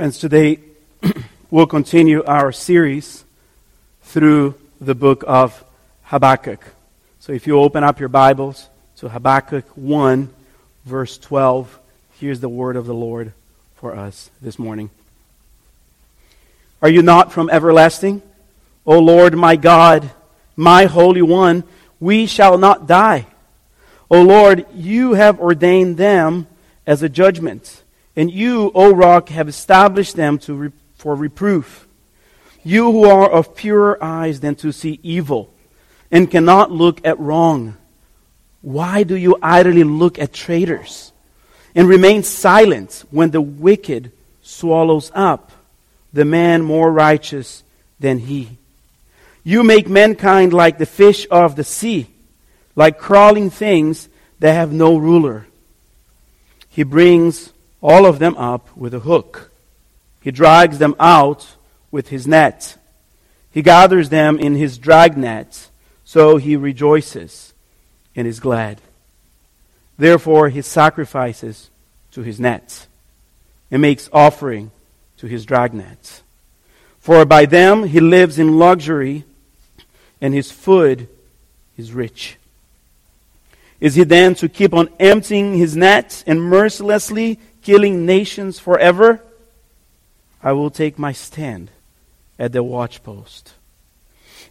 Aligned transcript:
Friends, 0.00 0.16
today 0.16 0.60
we'll 1.50 1.66
continue 1.66 2.24
our 2.24 2.52
series 2.52 3.22
through 4.04 4.54
the 4.80 4.94
book 4.94 5.22
of 5.26 5.62
Habakkuk. 6.04 6.64
So 7.18 7.34
if 7.34 7.46
you 7.46 7.60
open 7.60 7.84
up 7.84 8.00
your 8.00 8.08
Bibles 8.08 8.70
to 8.96 9.10
Habakkuk 9.10 9.66
1, 9.76 10.30
verse 10.86 11.18
12, 11.18 11.78
here's 12.18 12.40
the 12.40 12.48
word 12.48 12.76
of 12.76 12.86
the 12.86 12.94
Lord 12.94 13.34
for 13.74 13.94
us 13.94 14.30
this 14.40 14.58
morning. 14.58 14.88
Are 16.80 16.88
you 16.88 17.02
not 17.02 17.30
from 17.30 17.50
everlasting? 17.50 18.22
O 18.86 19.00
Lord 19.00 19.34
my 19.34 19.56
God, 19.56 20.10
my 20.56 20.86
Holy 20.86 21.20
One, 21.20 21.62
we 22.00 22.24
shall 22.24 22.56
not 22.56 22.86
die. 22.86 23.26
O 24.10 24.22
Lord, 24.22 24.64
you 24.74 25.12
have 25.12 25.38
ordained 25.38 25.98
them 25.98 26.46
as 26.86 27.02
a 27.02 27.10
judgment 27.10 27.82
and 28.16 28.30
you, 28.30 28.70
O 28.74 28.94
rock, 28.94 29.28
have 29.28 29.48
established 29.48 30.16
them 30.16 30.38
re- 30.48 30.72
for 30.96 31.14
reproof. 31.14 31.86
You 32.62 32.92
who 32.92 33.04
are 33.04 33.30
of 33.30 33.54
purer 33.54 34.02
eyes 34.02 34.40
than 34.40 34.54
to 34.56 34.72
see 34.72 35.00
evil, 35.02 35.52
and 36.10 36.30
cannot 36.30 36.70
look 36.70 37.00
at 37.06 37.18
wrong. 37.18 37.76
Why 38.62 39.04
do 39.04 39.16
you 39.16 39.38
idly 39.42 39.84
look 39.84 40.18
at 40.18 40.32
traitors, 40.32 41.12
and 41.74 41.88
remain 41.88 42.22
silent 42.22 43.04
when 43.10 43.30
the 43.30 43.40
wicked 43.40 44.12
swallows 44.42 45.10
up 45.14 45.52
the 46.12 46.24
man 46.24 46.62
more 46.62 46.92
righteous 46.92 47.62
than 47.98 48.18
he? 48.18 48.58
You 49.42 49.62
make 49.62 49.88
mankind 49.88 50.52
like 50.52 50.76
the 50.76 50.84
fish 50.84 51.26
of 51.30 51.56
the 51.56 51.64
sea, 51.64 52.08
like 52.76 52.98
crawling 52.98 53.48
things 53.48 54.08
that 54.40 54.52
have 54.52 54.72
no 54.72 54.96
ruler. 54.96 55.46
He 56.68 56.82
brings 56.82 57.52
all 57.82 58.06
of 58.06 58.18
them 58.18 58.36
up 58.36 58.76
with 58.76 58.94
a 58.94 59.00
hook. 59.00 59.50
He 60.20 60.30
drags 60.30 60.78
them 60.78 60.94
out 61.00 61.56
with 61.90 62.08
his 62.08 62.26
net. 62.26 62.76
He 63.50 63.62
gathers 63.62 64.10
them 64.10 64.38
in 64.38 64.54
his 64.54 64.78
dragnet, 64.78 65.68
so 66.04 66.36
he 66.36 66.56
rejoices 66.56 67.54
and 68.14 68.26
is 68.26 68.40
glad. 68.40 68.80
Therefore, 69.98 70.48
he 70.48 70.62
sacrifices 70.62 71.70
to 72.12 72.22
his 72.22 72.38
net 72.38 72.86
and 73.70 73.82
makes 73.82 74.08
offering 74.12 74.70
to 75.18 75.26
his 75.26 75.44
dragnet. 75.44 76.22
For 76.98 77.24
by 77.24 77.46
them 77.46 77.84
he 77.84 78.00
lives 78.00 78.38
in 78.38 78.58
luxury, 78.58 79.24
and 80.20 80.34
his 80.34 80.50
food 80.50 81.08
is 81.76 81.92
rich. 81.92 82.36
Is 83.80 83.94
he 83.94 84.04
then 84.04 84.34
to 84.36 84.48
keep 84.48 84.74
on 84.74 84.90
emptying 85.00 85.56
his 85.56 85.76
net 85.76 86.22
and 86.26 86.42
mercilessly 86.42 87.38
killing 87.62 88.06
nations 88.06 88.58
forever, 88.58 89.22
I 90.42 90.52
will 90.52 90.70
take 90.70 90.98
my 90.98 91.12
stand 91.12 91.70
at 92.38 92.52
the 92.52 92.64
watchpost 92.64 93.52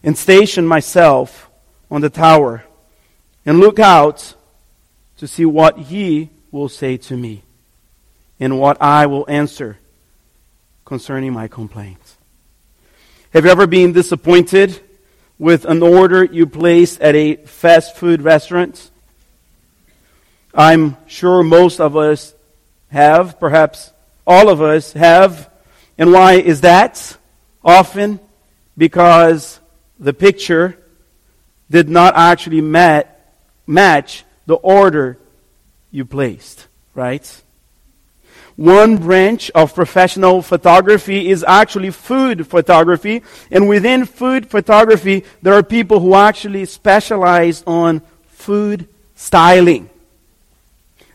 and 0.03 0.17
station 0.17 0.65
myself 0.65 1.49
on 1.89 2.01
the 2.01 2.09
tower 2.09 2.63
and 3.45 3.59
look 3.59 3.79
out 3.79 4.35
to 5.17 5.27
see 5.27 5.45
what 5.45 5.77
he 5.77 6.29
will 6.51 6.69
say 6.69 6.97
to 6.97 7.17
me 7.17 7.41
and 8.39 8.59
what 8.59 8.81
I 8.81 9.07
will 9.07 9.25
answer 9.27 9.77
concerning 10.85 11.33
my 11.33 11.47
complaints. 11.47 12.17
Have 13.33 13.45
you 13.45 13.51
ever 13.51 13.67
been 13.67 13.93
disappointed 13.93 14.79
with 15.37 15.65
an 15.65 15.83
order 15.83 16.23
you 16.23 16.45
placed 16.45 17.01
at 17.01 17.15
a 17.15 17.35
fast 17.35 17.95
food 17.95 18.21
restaurant? 18.21 18.89
I'm 20.53 20.97
sure 21.07 21.43
most 21.43 21.79
of 21.79 21.95
us 21.95 22.33
have, 22.89 23.39
perhaps 23.39 23.91
all 24.25 24.49
of 24.49 24.61
us 24.61 24.93
have. 24.93 25.49
And 25.97 26.11
why 26.11 26.33
is 26.33 26.61
that? 26.61 27.17
Often 27.63 28.19
because 28.77 29.59
the 29.99 30.13
picture 30.13 30.77
did 31.69 31.89
not 31.89 32.15
actually 32.15 32.61
mat, 32.61 33.33
match 33.67 34.23
the 34.45 34.55
order 34.55 35.17
you 35.91 36.05
placed, 36.05 36.67
right? 36.95 37.41
One 38.55 38.97
branch 38.97 39.49
of 39.51 39.73
professional 39.73 40.41
photography 40.41 41.29
is 41.29 41.45
actually 41.47 41.91
food 41.91 42.45
photography. 42.45 43.23
And 43.51 43.69
within 43.69 44.05
food 44.05 44.49
photography, 44.49 45.23
there 45.41 45.53
are 45.53 45.63
people 45.63 46.01
who 46.01 46.13
actually 46.15 46.65
specialize 46.65 47.63
on 47.65 48.01
food 48.27 48.87
styling. 49.15 49.89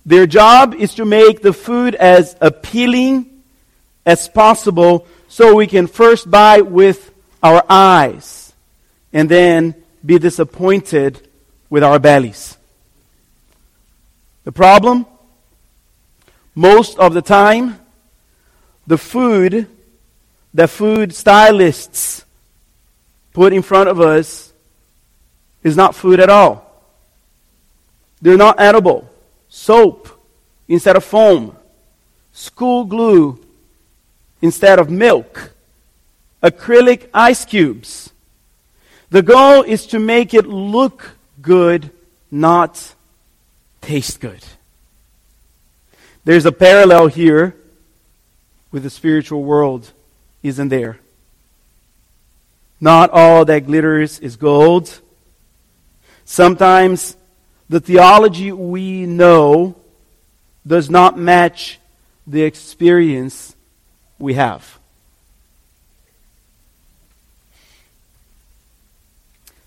Their 0.06 0.26
job 0.26 0.74
is 0.74 0.94
to 0.96 1.04
make 1.04 1.40
the 1.40 1.52
food 1.52 1.94
as 1.94 2.36
appealing 2.40 3.42
as 4.04 4.28
possible 4.28 5.06
so 5.28 5.54
we 5.54 5.66
can 5.66 5.86
first 5.86 6.30
buy 6.30 6.60
with 6.60 7.10
our 7.42 7.64
eyes 7.68 8.52
and 9.12 9.28
then 9.28 9.74
be 10.04 10.18
disappointed 10.18 11.26
with 11.70 11.82
our 11.82 11.98
bellies. 11.98 12.58
The 14.44 14.52
problem? 14.52 15.06
Most 16.54 16.98
of 16.98 17.14
the 17.14 17.22
time, 17.22 17.80
the 18.86 18.98
food 18.98 19.66
that 20.52 20.68
food 20.68 21.14
stylists 21.14 22.24
put 23.32 23.54
in 23.54 23.62
front 23.62 23.88
of 23.88 24.00
us 24.00 24.52
is 25.62 25.76
not 25.76 25.94
food 25.94 26.20
at 26.20 26.28
all. 26.28 26.60
They're 28.20 28.36
not 28.36 28.60
edible 28.60 29.10
soap 29.54 30.08
instead 30.66 30.96
of 30.96 31.04
foam, 31.04 31.56
school 32.32 32.84
glue 32.84 33.38
instead 34.42 34.80
of 34.80 34.90
milk, 34.90 35.52
acrylic 36.42 37.08
ice 37.14 37.44
cubes. 37.44 38.10
The 39.10 39.22
goal 39.22 39.62
is 39.62 39.86
to 39.86 40.00
make 40.00 40.34
it 40.34 40.46
look 40.48 41.16
good, 41.40 41.90
not 42.32 42.94
taste 43.80 44.20
good. 44.20 44.44
There's 46.24 46.46
a 46.46 46.52
parallel 46.52 47.06
here 47.06 47.54
with 48.72 48.82
the 48.82 48.90
spiritual 48.90 49.44
world, 49.44 49.92
isn't 50.42 50.68
there? 50.68 50.98
Not 52.80 53.10
all 53.10 53.44
that 53.44 53.66
glitters 53.66 54.18
is 54.18 54.34
gold. 54.34 55.00
Sometimes 56.24 57.16
the 57.68 57.80
theology 57.80 58.52
we 58.52 59.06
know 59.06 59.76
does 60.66 60.90
not 60.90 61.18
match 61.18 61.78
the 62.26 62.42
experience 62.42 63.54
we 64.18 64.34
have. 64.34 64.78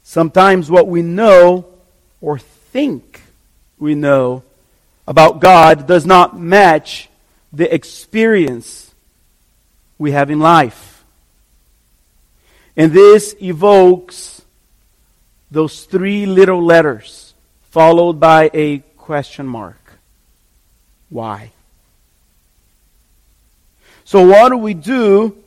Sometimes 0.03 0.71
what 0.71 0.87
we 0.87 1.01
know 1.01 1.65
or 2.21 2.39
think 2.39 3.21
we 3.77 3.93
know 3.93 4.43
about 5.07 5.39
God 5.39 5.87
does 5.87 6.05
not 6.05 6.39
match 6.39 7.09
the 7.53 7.71
experience 7.73 8.93
we 9.97 10.11
have 10.11 10.29
in 10.29 10.39
life. 10.39 11.03
And 12.75 12.91
this 12.91 13.35
evokes 13.41 14.41
those 15.49 15.85
three 15.85 16.25
little 16.25 16.63
letters 16.63 17.26
followed 17.69 18.19
by 18.19 18.49
a 18.53 18.79
question 18.97 19.45
mark. 19.45 19.93
Why? 21.09 21.51
So, 24.03 24.25
what 24.25 24.49
do 24.49 24.57
we 24.57 24.73
do 24.73 25.37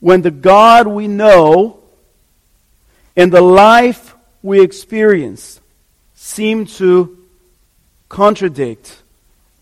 when 0.00 0.22
the 0.22 0.30
God 0.30 0.86
we 0.86 1.08
know 1.08 1.80
and 3.16 3.32
the 3.32 3.40
life 3.40 4.14
we 4.42 4.62
experience 4.62 5.60
seem 6.14 6.66
to 6.66 7.18
contradict 8.08 9.02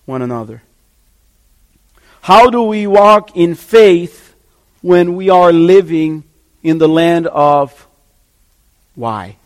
one 0.05 0.23
another? 0.23 0.63
How 2.23 2.51
do 2.51 2.63
we 2.63 2.87
walk 2.87 3.37
in 3.37 3.55
faith 3.55 4.35
when 4.83 5.17
we 5.17 5.31
are 5.31 5.53
living 5.53 6.25
in 6.63 6.79
the 6.79 6.89
land 6.89 7.27
of 7.27 7.87
why? 8.95 9.37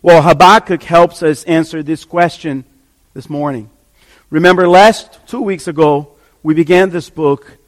Well, 0.00 0.22
Habakkuk 0.22 0.84
helps 0.84 1.24
us 1.24 1.42
answer 1.44 1.82
this 1.82 2.04
question 2.04 2.64
this 3.14 3.28
morning. 3.28 3.68
Remember, 4.30 4.68
last 4.68 5.18
two 5.26 5.40
weeks 5.40 5.66
ago, 5.66 6.10
we 6.44 6.54
began 6.54 6.90
this 6.90 7.10
book, 7.10 7.58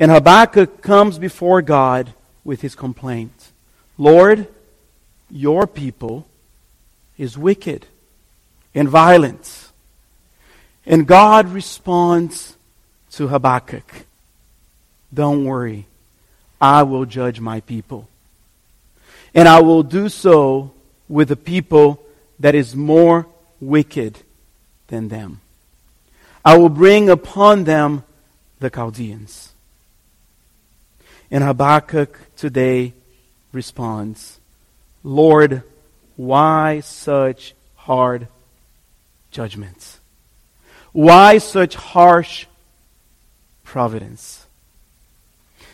and 0.00 0.10
Habakkuk 0.10 0.80
comes 0.80 1.18
before 1.18 1.60
God 1.60 2.14
with 2.42 2.62
his 2.62 2.74
complaint 2.74 3.52
Lord, 3.98 4.48
your 5.30 5.66
people 5.66 6.26
is 7.18 7.36
wicked 7.36 7.86
and 8.74 8.88
violent. 8.88 9.70
And 10.86 11.06
God 11.06 11.50
responds 11.50 12.56
to 13.12 13.28
Habakkuk 13.28 14.06
Don't 15.12 15.44
worry, 15.44 15.84
I 16.62 16.82
will 16.82 17.04
judge 17.04 17.40
my 17.40 17.60
people. 17.60 18.08
And 19.34 19.46
I 19.46 19.60
will 19.60 19.82
do 19.82 20.08
so 20.08 20.72
with 21.08 21.30
a 21.30 21.36
people 21.36 22.04
that 22.40 22.54
is 22.54 22.74
more 22.74 23.26
wicked 23.60 24.18
than 24.88 25.08
them. 25.08 25.40
I 26.44 26.58
will 26.58 26.68
bring 26.68 27.08
upon 27.08 27.64
them 27.64 28.04
the 28.60 28.70
Chaldeans. 28.70 29.52
And 31.30 31.42
Habakkuk 31.42 32.18
today 32.36 32.92
responds, 33.52 34.38
Lord, 35.02 35.62
why 36.16 36.80
such 36.80 37.54
hard 37.76 38.28
judgments? 39.30 39.98
Why 40.92 41.38
such 41.38 41.74
harsh 41.74 42.46
providence? 43.64 44.46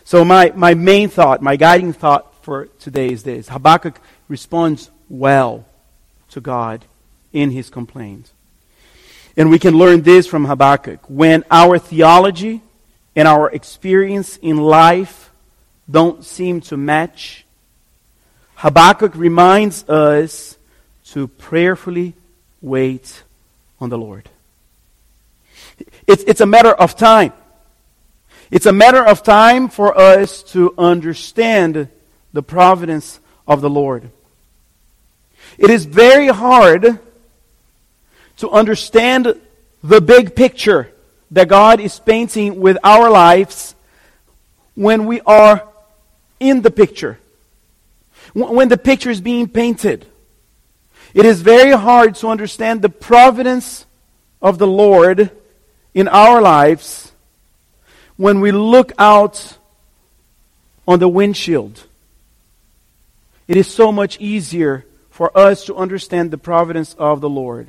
So 0.04 0.24
my, 0.24 0.52
my 0.56 0.74
main 0.74 1.08
thought, 1.08 1.42
my 1.42 1.56
guiding 1.56 1.92
thought 1.92 2.42
for 2.42 2.66
today 2.78 3.10
is 3.10 3.22
this. 3.22 3.48
Habakkuk 3.48 4.00
responds 4.28 4.90
well 5.10 5.66
to 6.30 6.40
God 6.40 6.86
in 7.32 7.50
his 7.50 7.68
complaint. 7.68 8.30
And 9.36 9.50
we 9.50 9.58
can 9.58 9.76
learn 9.76 10.02
this 10.02 10.26
from 10.26 10.46
Habakkuk. 10.46 11.00
When 11.08 11.44
our 11.50 11.78
theology 11.78 12.62
and 13.14 13.28
our 13.28 13.50
experience 13.50 14.38
in 14.38 14.56
life 14.56 15.30
don't 15.90 16.24
seem 16.24 16.60
to 16.62 16.76
match, 16.76 17.44
Habakkuk 18.56 19.14
reminds 19.14 19.88
us 19.88 20.56
to 21.06 21.28
prayerfully 21.28 22.14
wait 22.62 23.22
on 23.80 23.88
the 23.88 23.98
Lord. 23.98 24.28
It's, 26.06 26.22
it's 26.24 26.40
a 26.40 26.46
matter 26.46 26.72
of 26.72 26.96
time. 26.96 27.32
It's 28.50 28.66
a 28.66 28.72
matter 28.72 29.02
of 29.02 29.22
time 29.22 29.68
for 29.68 29.96
us 29.96 30.42
to 30.52 30.74
understand 30.76 31.88
the 32.32 32.42
providence 32.42 33.20
of 33.46 33.60
the 33.60 33.70
Lord. 33.70 34.10
It 35.60 35.68
is 35.68 35.84
very 35.84 36.28
hard 36.28 36.98
to 38.38 38.50
understand 38.50 39.38
the 39.84 40.00
big 40.00 40.34
picture 40.34 40.90
that 41.32 41.48
God 41.48 41.80
is 41.80 42.00
painting 42.00 42.58
with 42.58 42.78
our 42.82 43.10
lives 43.10 43.74
when 44.74 45.04
we 45.04 45.20
are 45.20 45.68
in 46.40 46.62
the 46.62 46.70
picture. 46.70 47.18
When 48.32 48.70
the 48.70 48.78
picture 48.78 49.10
is 49.10 49.20
being 49.20 49.48
painted. 49.48 50.06
It 51.12 51.26
is 51.26 51.42
very 51.42 51.72
hard 51.72 52.14
to 52.16 52.28
understand 52.28 52.80
the 52.80 52.88
providence 52.88 53.84
of 54.40 54.56
the 54.56 54.66
Lord 54.66 55.30
in 55.92 56.08
our 56.08 56.40
lives 56.40 57.12
when 58.16 58.40
we 58.40 58.50
look 58.50 58.92
out 58.98 59.58
on 60.88 61.00
the 61.00 61.08
windshield. 61.08 61.86
It 63.46 63.58
is 63.58 63.66
so 63.66 63.92
much 63.92 64.18
easier 64.20 64.86
for 65.20 65.36
us 65.36 65.66
to 65.66 65.76
understand 65.76 66.30
the 66.30 66.38
providence 66.38 66.94
of 66.94 67.20
the 67.20 67.28
Lord 67.28 67.66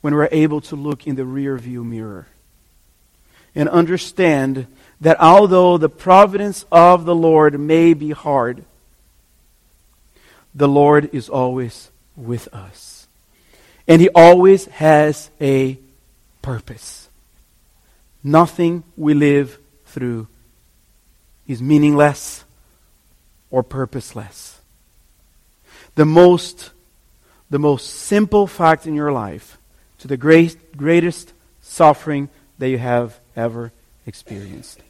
when 0.00 0.14
we're 0.14 0.30
able 0.32 0.62
to 0.62 0.74
look 0.74 1.06
in 1.06 1.14
the 1.14 1.26
rear 1.26 1.58
view 1.58 1.84
mirror 1.84 2.26
and 3.54 3.68
understand 3.68 4.66
that 4.98 5.20
although 5.20 5.76
the 5.76 5.90
providence 5.90 6.64
of 6.72 7.04
the 7.04 7.14
Lord 7.14 7.60
may 7.60 7.92
be 7.92 8.12
hard, 8.12 8.64
the 10.54 10.66
Lord 10.66 11.10
is 11.12 11.28
always 11.28 11.90
with 12.16 12.48
us. 12.50 13.06
And 13.86 14.00
He 14.00 14.08
always 14.14 14.64
has 14.68 15.28
a 15.38 15.78
purpose. 16.40 17.10
Nothing 18.24 18.84
we 18.96 19.12
live 19.12 19.58
through 19.84 20.28
is 21.46 21.60
meaningless 21.60 22.42
or 23.50 23.62
purposeless. 23.62 24.55
The 25.96 26.06
most, 26.06 26.70
the 27.50 27.58
most 27.58 27.90
simple 27.90 28.46
fact 28.46 28.86
in 28.86 28.94
your 28.94 29.12
life 29.12 29.58
to 29.98 30.08
the 30.08 30.16
great, 30.16 30.76
greatest 30.76 31.32
suffering 31.62 32.28
that 32.58 32.68
you 32.68 32.78
have 32.78 33.18
ever 33.34 33.72
experienced. 34.06 34.80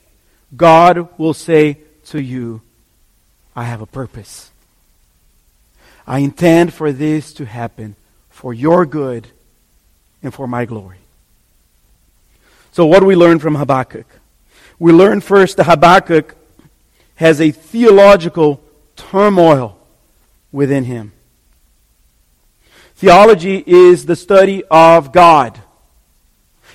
God 0.54 1.08
will 1.18 1.34
say 1.34 1.78
to 2.06 2.20
you, 2.20 2.60
I 3.54 3.64
have 3.64 3.80
a 3.80 3.86
purpose. 3.86 4.50
I 6.06 6.20
intend 6.20 6.72
for 6.72 6.92
this 6.92 7.32
to 7.34 7.46
happen 7.46 7.96
for 8.28 8.52
your 8.54 8.86
good 8.86 9.26
and 10.22 10.32
for 10.32 10.46
my 10.46 10.64
glory. 10.64 10.98
So, 12.72 12.84
what 12.84 13.00
do 13.00 13.06
we 13.06 13.16
learn 13.16 13.38
from 13.38 13.54
Habakkuk? 13.54 14.06
We 14.78 14.92
learn 14.92 15.20
first 15.20 15.56
that 15.56 15.64
Habakkuk 15.64 16.36
has 17.16 17.40
a 17.40 17.50
theological 17.50 18.60
turmoil 18.94 19.78
within 20.56 20.84
him. 20.84 21.12
Theology 22.94 23.62
is 23.66 24.06
the 24.06 24.16
study 24.16 24.64
of 24.70 25.12
God. 25.12 25.60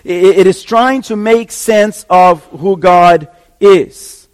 It 0.04 0.46
is 0.46 0.62
trying 0.62 1.02
to 1.04 1.16
make 1.16 1.52
sense 1.52 2.06
of 2.08 2.46
who 2.46 2.78
God 2.78 3.28
is. 3.60 4.28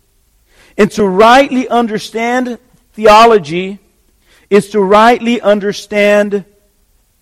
And 0.77 0.91
to 0.91 1.07
rightly 1.07 1.69
understand 1.69 2.59
theology 2.91 3.79
is 4.49 4.69
to 4.71 4.81
rightly 4.81 5.39
understand 5.39 6.43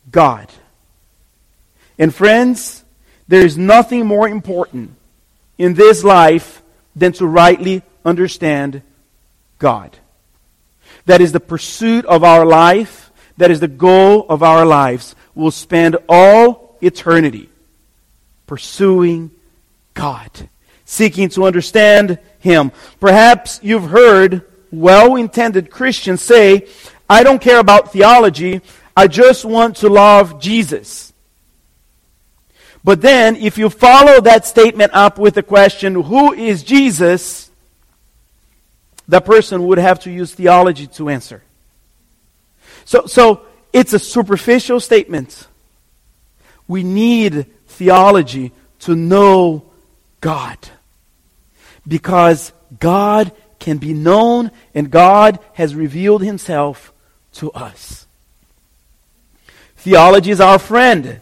God. 0.09 0.49
And 1.99 2.13
friends, 2.13 2.83
there 3.27 3.45
is 3.45 3.55
nothing 3.55 4.07
more 4.07 4.27
important 4.27 4.95
in 5.59 5.75
this 5.75 6.03
life 6.03 6.63
than 6.95 7.11
to 7.13 7.27
rightly 7.27 7.83
understand 8.03 8.81
God. 9.59 9.95
That 11.05 11.21
is 11.21 11.31
the 11.31 11.39
pursuit 11.39 12.05
of 12.05 12.23
our 12.23 12.45
life. 12.45 13.11
That 13.37 13.51
is 13.51 13.59
the 13.59 13.67
goal 13.67 14.25
of 14.29 14.43
our 14.43 14.65
lives. 14.65 15.15
We'll 15.33 15.51
spend 15.51 15.97
all 16.07 16.77
eternity 16.81 17.49
pursuing 18.47 19.31
God, 19.93 20.29
seeking 20.85 21.29
to 21.29 21.45
understand 21.45 22.19
Him. 22.39 22.71
Perhaps 22.99 23.59
you've 23.63 23.89
heard 23.89 24.45
well 24.71 25.15
intended 25.15 25.69
Christians 25.69 26.21
say, 26.21 26.67
I 27.09 27.23
don't 27.23 27.41
care 27.41 27.59
about 27.59 27.91
theology, 27.91 28.61
I 28.95 29.07
just 29.07 29.45
want 29.45 29.77
to 29.77 29.89
love 29.89 30.39
Jesus. 30.39 31.13
But 32.83 33.01
then, 33.01 33.35
if 33.35 33.57
you 33.57 33.69
follow 33.69 34.21
that 34.21 34.45
statement 34.45 34.91
up 34.93 35.17
with 35.17 35.33
the 35.33 35.43
question, 35.43 35.95
Who 35.95 36.33
is 36.33 36.63
Jesus? 36.63 37.44
That 39.07 39.25
person 39.25 39.65
would 39.67 39.77
have 39.77 39.99
to 40.01 40.11
use 40.11 40.33
theology 40.33 40.87
to 40.87 41.09
answer. 41.09 41.43
So, 42.85 43.05
so 43.05 43.45
it's 43.73 43.93
a 43.93 43.99
superficial 43.99 44.79
statement. 44.79 45.47
We 46.67 46.83
need 46.83 47.45
theology 47.67 48.51
to 48.79 48.95
know 48.95 49.65
God. 50.21 50.57
Because 51.87 52.51
God 52.79 53.31
can 53.59 53.77
be 53.77 53.93
known 53.93 54.51
and 54.73 54.89
God 54.89 55.39
has 55.53 55.75
revealed 55.75 56.23
himself 56.23 56.93
to 57.33 57.51
us. 57.51 58.07
Theology 59.77 60.31
is 60.31 60.41
our 60.41 60.57
friend. 60.57 61.19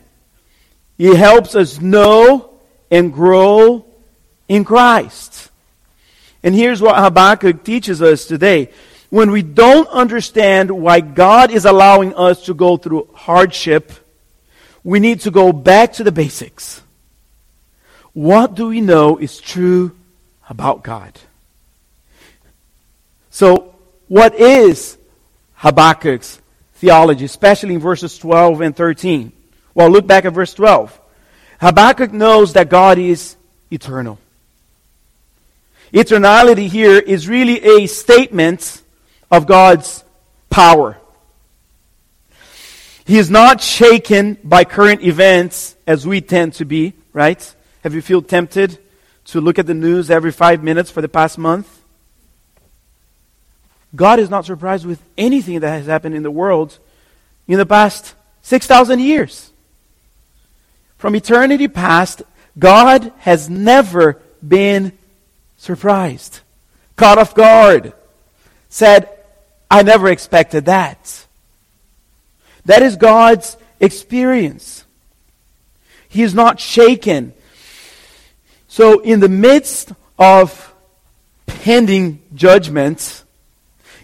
It 0.98 1.18
helps 1.18 1.56
us 1.56 1.82
know 1.82 2.60
and 2.90 3.12
grow 3.12 3.86
in 4.48 4.64
Christ. 4.64 5.50
And 6.44 6.54
here's 6.54 6.82
what 6.82 6.98
Habakkuk 6.98 7.64
teaches 7.64 8.02
us 8.02 8.26
today. 8.26 8.70
When 9.10 9.32
we 9.32 9.42
don't 9.42 9.88
understand 9.90 10.70
why 10.70 11.00
God 11.00 11.52
is 11.52 11.66
allowing 11.66 12.14
us 12.16 12.46
to 12.46 12.54
go 12.54 12.78
through 12.78 13.10
hardship, 13.14 13.92
we 14.84 15.00
need 15.00 15.22
to 15.22 15.32
go 15.32 15.54
back 15.54 15.94
to 15.94 16.04
the 16.04 16.12
basics. 16.12 16.82
What 18.12 18.56
do 18.56 18.68
we 18.68 18.82
know 18.82 19.18
is 19.18 19.40
true 19.40 19.96
about 20.50 20.84
God? 20.84 21.18
So, 23.30 23.74
what 24.08 24.36
is 24.36 24.98
Habakkuk's 25.56 26.40
theology, 26.76 27.26
especially 27.26 27.76
in 27.76 27.80
verses 27.80 28.18
12 28.18 28.62
and 28.62 28.76
13? 28.76 29.32
Well, 29.74 29.90
look 29.90 30.06
back 30.06 30.26
at 30.26 30.34
verse 30.34 30.54
12. 30.54 31.00
Habakkuk 31.60 32.12
knows 32.12 32.54
that 32.54 32.70
God 32.70 33.00
is 33.00 33.36
eternal. 33.72 34.20
Eternality 35.94 36.68
here 36.68 36.98
is 36.98 37.30
really 37.30 37.64
a 37.64 37.86
statement 37.86 38.82
of 39.30 39.46
God's 39.46 40.04
power. 40.50 40.98
He 43.06 43.20
is 43.20 43.30
not 43.30 43.62
shaken 43.62 44.38
by 44.44 44.64
current 44.64 45.04
events 45.04 45.76
as 45.86 46.08
we 46.08 46.20
tend 46.22 46.54
to 46.54 46.66
be, 46.66 46.94
right? 47.12 47.56
Have 47.84 47.94
you 47.94 48.02
feel 48.02 48.22
tempted 48.22 48.80
to 49.26 49.40
look 49.42 49.60
at 49.60 49.68
the 49.68 49.74
news 49.74 50.10
every 50.10 50.32
five 50.32 50.64
minutes 50.64 50.90
for 50.90 51.02
the 51.02 51.10
past 51.10 51.38
month? 51.38 51.82
God 53.96 54.20
is 54.20 54.30
not 54.30 54.46
surprised 54.46 54.86
with 54.88 55.02
anything 55.16 55.60
that 55.60 55.70
has 55.70 55.86
happened 55.86 56.16
in 56.16 56.24
the 56.24 56.32
world 56.32 56.80
in 57.48 57.60
the 57.60 57.66
past 57.66 58.16
6,000 58.42 59.00
years. 59.00 59.52
From 60.98 61.16
eternity 61.16 61.68
past, 61.68 62.24
God 62.58 63.12
has 63.20 63.50
never 63.50 64.20
been 64.46 64.98
surprised, 65.64 66.42
caught 66.98 67.18
off 67.18 67.34
guard, 67.34 67.94
said, 68.68 69.08
I 69.72 69.82
never 69.82 70.10
expected 70.10 70.66
that. 70.66 71.26
That 72.66 72.84
is 72.84 72.98
God's 72.98 73.56
experience. 73.80 74.84
He 76.10 76.22
is 76.22 76.34
not 76.34 76.60
shaken. 76.60 77.34
So, 78.68 79.00
in 79.00 79.22
the 79.22 79.30
midst 79.30 79.94
of 80.20 80.76
pending 81.46 82.22
judgment, 82.36 83.24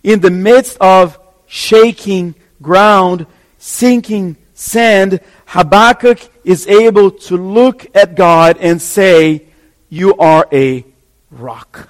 in 0.01 0.21
the 0.21 0.31
midst 0.31 0.77
of 0.79 1.19
shaking 1.45 2.35
ground, 2.61 3.25
sinking 3.57 4.37
sand, 4.53 5.19
Habakkuk 5.47 6.19
is 6.45 6.67
able 6.67 7.11
to 7.27 7.35
look 7.35 7.85
at 7.93 8.15
God 8.15 8.55
and 8.61 8.81
say, 8.81 9.43
You 9.89 10.15
are 10.15 10.47
a 10.53 10.85
rock. 11.31 11.89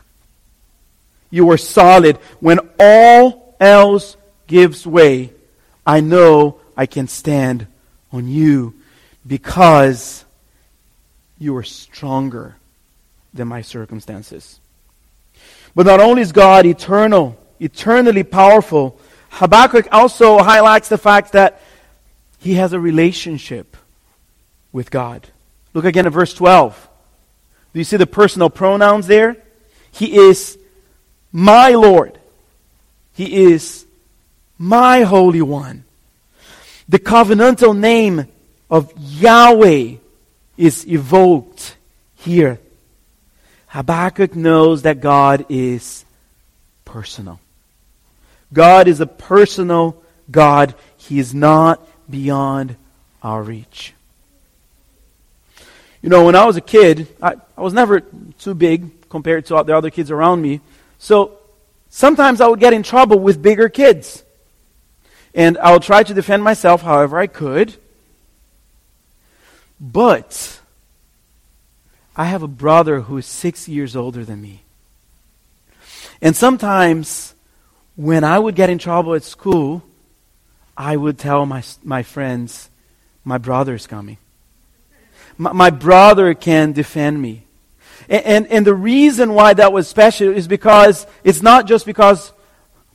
You 1.29 1.49
are 1.51 1.57
solid. 1.57 2.17
When 2.39 2.59
all 2.79 3.55
else 3.59 4.17
gives 4.47 4.85
way, 4.85 5.31
I 5.85 6.01
know 6.01 6.59
I 6.75 6.85
can 6.85 7.07
stand 7.07 7.67
on 8.11 8.27
you 8.27 8.73
because 9.25 10.25
you 11.37 11.55
are 11.57 11.63
stronger 11.63 12.55
than 13.33 13.47
my 13.47 13.61
circumstances. 13.61 14.59
But 15.75 15.85
not 15.85 15.99
only 15.99 16.21
is 16.21 16.31
God 16.31 16.65
eternal, 16.65 17.37
eternally 17.59 18.23
powerful, 18.23 18.99
Habakkuk 19.29 19.87
also 19.91 20.39
highlights 20.39 20.89
the 20.89 20.97
fact 20.97 21.33
that 21.33 21.61
he 22.39 22.55
has 22.55 22.73
a 22.73 22.79
relationship 22.79 23.77
with 24.71 24.89
God. 24.89 25.27
Look 25.73 25.85
again 25.85 26.07
at 26.07 26.13
verse 26.13 26.33
12. 26.33 26.88
Do 27.79 27.81
you 27.81 27.85
see 27.85 27.95
the 27.95 28.05
personal 28.05 28.49
pronouns 28.49 29.07
there? 29.07 29.37
He 29.89 30.17
is 30.17 30.57
my 31.31 31.69
Lord. 31.69 32.19
He 33.13 33.53
is 33.53 33.85
my 34.57 35.03
Holy 35.03 35.41
One. 35.41 35.85
The 36.89 36.99
covenantal 36.99 37.79
name 37.79 38.27
of 38.69 38.91
Yahweh 38.97 39.93
is 40.57 40.85
evoked 40.89 41.77
here. 42.15 42.59
Habakkuk 43.67 44.35
knows 44.35 44.81
that 44.81 44.99
God 44.99 45.45
is 45.47 46.03
personal. 46.83 47.39
God 48.51 48.89
is 48.89 48.99
a 48.99 49.07
personal 49.07 50.03
God. 50.29 50.75
He 50.97 51.17
is 51.17 51.33
not 51.33 51.87
beyond 52.11 52.75
our 53.23 53.41
reach. 53.41 53.93
You 56.01 56.09
know, 56.09 56.25
when 56.25 56.35
I 56.35 56.45
was 56.45 56.55
a 56.55 56.61
kid, 56.61 57.07
I, 57.21 57.35
I 57.57 57.61
was 57.61 57.73
never 57.73 57.99
too 57.99 58.53
big 58.53 59.09
compared 59.09 59.45
to 59.47 59.63
the 59.63 59.75
other 59.75 59.89
kids 59.89 60.11
around 60.11 60.41
me. 60.41 60.61
So 60.97 61.37
sometimes 61.89 62.39
I 62.39 62.47
would 62.47 62.59
get 62.59 62.73
in 62.73 62.83
trouble 62.83 63.19
with 63.19 63.41
bigger 63.41 63.67
kids. 63.69 64.23
And 65.33 65.57
I 65.57 65.73
would 65.73 65.83
try 65.83 66.03
to 66.03 66.13
defend 66.13 66.43
myself 66.43 66.81
however 66.81 67.19
I 67.19 67.27
could. 67.27 67.75
But 69.79 70.59
I 72.15 72.25
have 72.25 72.43
a 72.43 72.47
brother 72.47 73.01
who 73.01 73.17
is 73.17 73.25
six 73.25 73.67
years 73.67 73.95
older 73.95 74.25
than 74.25 74.41
me. 74.41 74.61
And 76.21 76.35
sometimes 76.35 77.33
when 77.95 78.23
I 78.23 78.39
would 78.39 78.55
get 78.55 78.69
in 78.69 78.77
trouble 78.77 79.13
at 79.15 79.23
school, 79.23 79.83
I 80.75 80.95
would 80.95 81.17
tell 81.17 81.45
my, 81.45 81.63
my 81.83 82.03
friends, 82.03 82.69
my 83.23 83.37
brother 83.37 83.75
is 83.75 83.87
coming. 83.87 84.17
My, 85.39 85.53
my 85.53 85.69
brother 85.71 86.35
can 86.35 86.73
defend 86.73 87.19
me. 87.19 87.45
And, 88.07 88.25
and, 88.25 88.47
and 88.47 88.67
the 88.67 88.75
reason 88.75 89.33
why 89.33 89.55
that 89.55 89.73
was 89.73 89.87
special 89.87 90.29
is 90.29 90.47
because 90.47 91.07
it's 91.23 91.41
not 91.41 91.65
just 91.65 91.87
because 91.87 92.31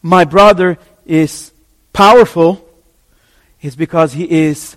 my 0.00 0.24
brother 0.24 0.78
is 1.04 1.50
powerful, 1.92 2.64
it's 3.60 3.74
because 3.74 4.12
he 4.12 4.30
is 4.30 4.76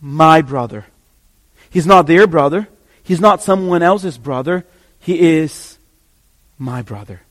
my 0.00 0.42
brother. 0.42 0.86
He's 1.70 1.86
not 1.86 2.06
their 2.06 2.28
brother. 2.28 2.68
He's 3.02 3.20
not 3.20 3.42
someone 3.42 3.82
else's 3.82 4.18
brother. 4.18 4.64
He 5.00 5.18
is 5.18 5.78
my 6.58 6.82
brother, 6.82 7.22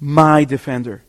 my 0.00 0.44
defender 0.44 1.02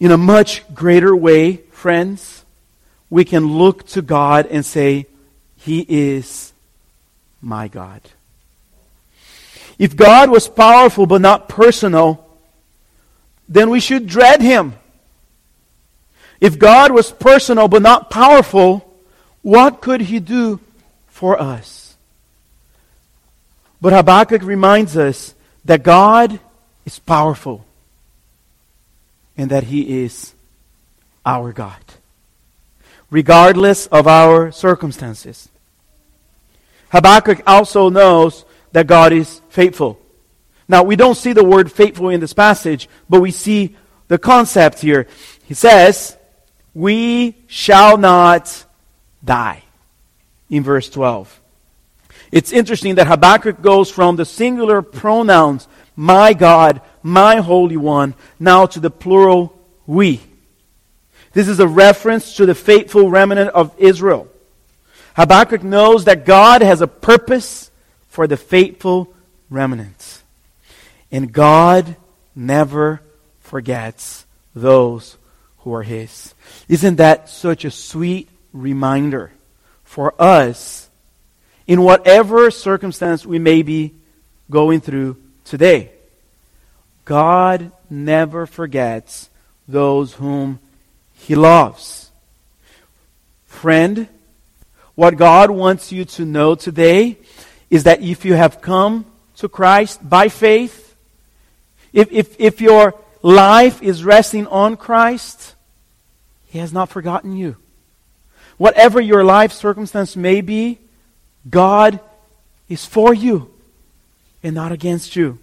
in 0.00 0.10
a 0.10 0.16
much 0.16 0.64
greater 0.74 1.14
way, 1.14 1.56
friends, 1.70 2.46
we 3.10 3.24
can 3.24 3.58
look 3.58 3.86
to 3.88 4.00
God 4.00 4.46
and 4.46 4.64
say, 4.64 5.06
He 5.60 5.84
is 5.88 6.52
my 7.40 7.68
God. 7.68 8.00
If 9.78 9.96
God 9.96 10.30
was 10.30 10.48
powerful 10.48 11.06
but 11.06 11.20
not 11.20 11.48
personal, 11.48 12.26
then 13.48 13.70
we 13.70 13.80
should 13.80 14.06
dread 14.06 14.40
Him. 14.42 14.74
If 16.40 16.58
God 16.58 16.92
was 16.92 17.12
personal 17.12 17.68
but 17.68 17.82
not 17.82 18.10
powerful, 18.10 18.86
what 19.42 19.80
could 19.80 20.02
He 20.02 20.20
do 20.20 20.60
for 21.08 21.40
us? 21.40 21.96
But 23.80 23.92
Habakkuk 23.92 24.42
reminds 24.42 24.96
us 24.96 25.34
that 25.64 25.82
God 25.82 26.38
is 26.84 26.98
powerful 26.98 27.64
and 29.36 29.50
that 29.50 29.64
He 29.64 30.04
is 30.04 30.34
our 31.24 31.52
God, 31.52 31.82
regardless 33.10 33.86
of 33.88 34.06
our 34.06 34.52
circumstances. 34.52 35.48
Habakkuk 36.90 37.42
also 37.46 37.88
knows 37.88 38.44
that 38.72 38.86
God 38.86 39.12
is 39.12 39.40
faithful. 39.48 40.00
Now, 40.68 40.84
we 40.84 40.96
don't 40.96 41.16
see 41.16 41.32
the 41.32 41.44
word 41.44 41.70
faithful 41.70 42.10
in 42.10 42.20
this 42.20 42.32
passage, 42.32 42.88
but 43.08 43.20
we 43.20 43.32
see 43.32 43.76
the 44.08 44.18
concept 44.18 44.80
here. 44.80 45.08
He 45.44 45.54
says, 45.54 46.16
We 46.74 47.36
shall 47.48 47.96
not 47.96 48.64
die, 49.24 49.62
in 50.48 50.62
verse 50.62 50.88
12. 50.88 51.40
It's 52.30 52.52
interesting 52.52 52.94
that 52.96 53.08
Habakkuk 53.08 53.60
goes 53.60 53.90
from 53.90 54.14
the 54.14 54.24
singular 54.24 54.82
pronouns, 54.82 55.66
my 55.96 56.32
God, 56.32 56.80
my 57.02 57.36
Holy 57.36 57.76
One, 57.76 58.14
now 58.38 58.66
to 58.66 58.78
the 58.78 58.90
plural, 58.90 59.58
we. 59.86 60.20
This 61.32 61.48
is 61.48 61.60
a 61.60 61.68
reference 61.68 62.36
to 62.36 62.46
the 62.46 62.54
faithful 62.54 63.08
remnant 63.08 63.50
of 63.50 63.74
Israel. 63.78 64.28
Habakkuk 65.14 65.62
knows 65.62 66.04
that 66.04 66.24
God 66.24 66.62
has 66.62 66.80
a 66.80 66.86
purpose 66.86 67.70
for 68.08 68.26
the 68.26 68.36
faithful 68.36 69.12
remnant. 69.48 70.22
And 71.12 71.32
God 71.32 71.96
never 72.34 73.00
forgets 73.40 74.24
those 74.54 75.16
who 75.58 75.74
are 75.74 75.82
His. 75.82 76.34
Isn't 76.68 76.96
that 76.96 77.28
such 77.28 77.64
a 77.64 77.70
sweet 77.70 78.28
reminder 78.52 79.32
for 79.84 80.14
us 80.20 80.88
in 81.66 81.82
whatever 81.82 82.50
circumstance 82.50 83.26
we 83.26 83.38
may 83.38 83.62
be 83.62 83.94
going 84.50 84.80
through 84.80 85.16
today? 85.44 85.90
God 87.04 87.72
never 87.88 88.46
forgets 88.46 89.28
those 89.66 90.14
whom 90.14 90.60
he 91.20 91.34
loves. 91.34 92.10
Friend, 93.46 94.08
what 94.94 95.16
God 95.16 95.50
wants 95.50 95.92
you 95.92 96.04
to 96.04 96.24
know 96.24 96.54
today 96.54 97.18
is 97.68 97.84
that 97.84 98.02
if 98.02 98.24
you 98.24 98.34
have 98.34 98.60
come 98.60 99.06
to 99.36 99.48
Christ 99.48 100.06
by 100.06 100.28
faith, 100.28 100.96
if, 101.92 102.10
if, 102.10 102.40
if 102.40 102.60
your 102.60 102.94
life 103.22 103.82
is 103.82 104.04
resting 104.04 104.46
on 104.46 104.76
Christ, 104.76 105.54
He 106.46 106.58
has 106.58 106.72
not 106.72 106.88
forgotten 106.88 107.36
you. 107.36 107.56
Whatever 108.56 109.00
your 109.00 109.24
life 109.24 109.52
circumstance 109.52 110.16
may 110.16 110.40
be, 110.40 110.78
God 111.48 112.00
is 112.68 112.84
for 112.84 113.14
you 113.14 113.50
and 114.42 114.54
not 114.54 114.72
against 114.72 115.16
you. 115.16 115.38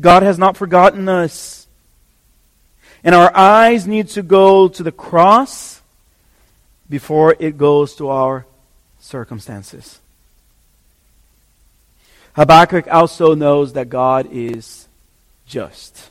God 0.00 0.22
has 0.22 0.38
not 0.38 0.56
forgotten 0.56 1.08
us. 1.08 1.59
And 3.02 3.14
our 3.14 3.34
eyes 3.34 3.86
need 3.86 4.08
to 4.10 4.22
go 4.22 4.68
to 4.68 4.82
the 4.82 4.92
cross 4.92 5.80
before 6.88 7.36
it 7.38 7.56
goes 7.56 7.94
to 7.96 8.08
our 8.08 8.46
circumstances. 8.98 10.00
Habakkuk 12.34 12.86
also 12.90 13.34
knows 13.34 13.72
that 13.72 13.88
God 13.88 14.28
is 14.30 14.86
just. 15.46 16.10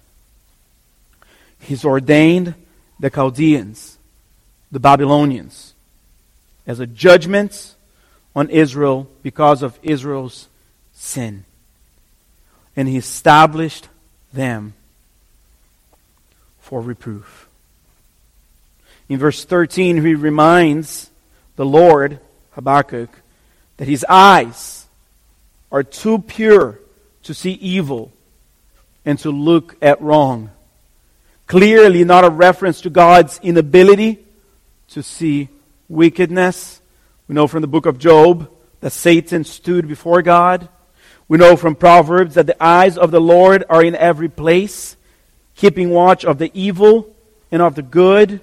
He's 1.60 1.86
ordained 1.86 2.56
the 3.00 3.10
Chaldeans, 3.10 3.98
the 4.72 4.80
Babylonians, 4.80 5.74
as 6.66 6.80
a 6.80 6.88
judgment 6.88 7.76
on 8.36 8.50
Israel 8.50 9.08
because 9.24 9.62
of 9.62 9.80
Israel's 9.84 10.48
sin 10.94 11.46
and 12.80 12.88
he 12.88 12.96
established 12.96 13.90
them 14.32 14.74
for 16.70 16.82
reproof. 16.82 17.50
In 19.10 19.18
verse 19.18 19.44
13, 19.44 20.06
he 20.06 20.14
reminds 20.14 21.10
the 21.56 21.66
Lord, 21.66 22.20
Habakkuk, 22.52 23.10
that 23.78 23.88
his 23.88 24.06
eyes 24.08 24.86
are 25.72 25.82
too 25.82 26.20
pure 26.20 26.80
to 27.24 27.34
see 27.34 27.54
evil 27.54 28.12
and 29.04 29.18
to 29.18 29.32
look 29.32 29.78
at 29.82 30.00
wrong. 30.00 30.52
Clearly, 31.48 32.04
not 32.04 32.24
a 32.24 32.30
reference 32.30 32.82
to 32.82 32.92
God's 32.92 33.40
inability 33.42 34.20
to 34.90 35.02
see 35.02 35.50
wickedness. 35.88 36.82
We 37.28 37.34
know 37.34 37.48
from 37.48 37.62
the 37.62 37.68
book 37.68 37.88
of 37.88 37.98
Job 37.98 38.48
that 38.82 38.92
Satan 38.92 39.44
stood 39.44 39.88
before 39.88 40.22
God 40.22 40.70
We 41.30 41.38
know 41.38 41.56
from 41.56 41.76
Proverbs 41.76 42.36
that 42.36 42.48
the 42.48 42.62
eyes 42.62 42.98
of 42.98 43.12
the 43.12 43.22
Lord 43.22 43.64
are 43.70 43.84
in 43.84 43.96
every 43.96 44.30
place, 44.30 44.98
keeping 45.60 45.90
watch 45.90 46.24
of 46.24 46.38
the 46.38 46.50
evil 46.54 47.14
and 47.52 47.62
of 47.62 47.76
the 47.76 47.82
good. 47.82 48.40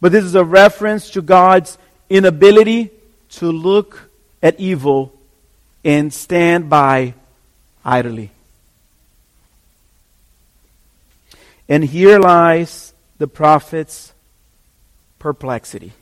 But 0.00 0.10
this 0.10 0.24
is 0.24 0.34
a 0.34 0.44
reference 0.44 1.10
to 1.10 1.22
God's 1.22 1.78
inability 2.10 2.90
to 3.30 3.52
look 3.52 4.10
at 4.42 4.58
evil 4.58 5.12
and 5.84 6.12
stand 6.12 6.68
by 6.68 7.14
idly. 7.84 8.32
And 11.68 11.84
here 11.84 12.18
lies 12.18 12.92
the 13.18 13.28
prophet's 13.28 14.12
perplexity. 15.20 15.92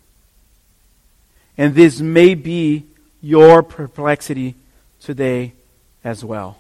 And 1.59 1.75
this 1.75 2.01
may 2.01 2.35
be 2.35 2.87
your 3.21 3.63
perplexity 3.63 4.55
today 5.01 5.53
as 6.03 6.25
well. 6.25 6.57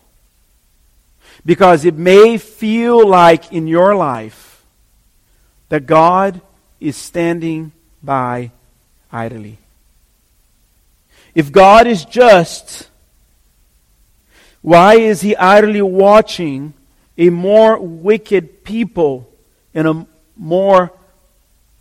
Because 1.46 1.84
it 1.84 1.96
may 1.96 2.38
feel 2.38 3.06
like 3.06 3.52
in 3.52 3.66
your 3.66 3.94
life 3.94 4.64
that 5.68 5.86
God 5.86 6.40
is 6.80 6.96
standing 6.96 7.72
by 8.02 8.50
idly. 9.12 9.58
If 11.34 11.50
God 11.50 11.86
is 11.86 12.04
just, 12.04 12.88
why 14.62 14.94
is 14.96 15.20
he 15.20 15.36
idly 15.36 15.82
watching 15.82 16.74
a 17.18 17.30
more 17.30 17.78
wicked 17.78 18.64
people 18.64 19.28
and 19.74 19.88
a 19.88 20.06
more 20.36 20.92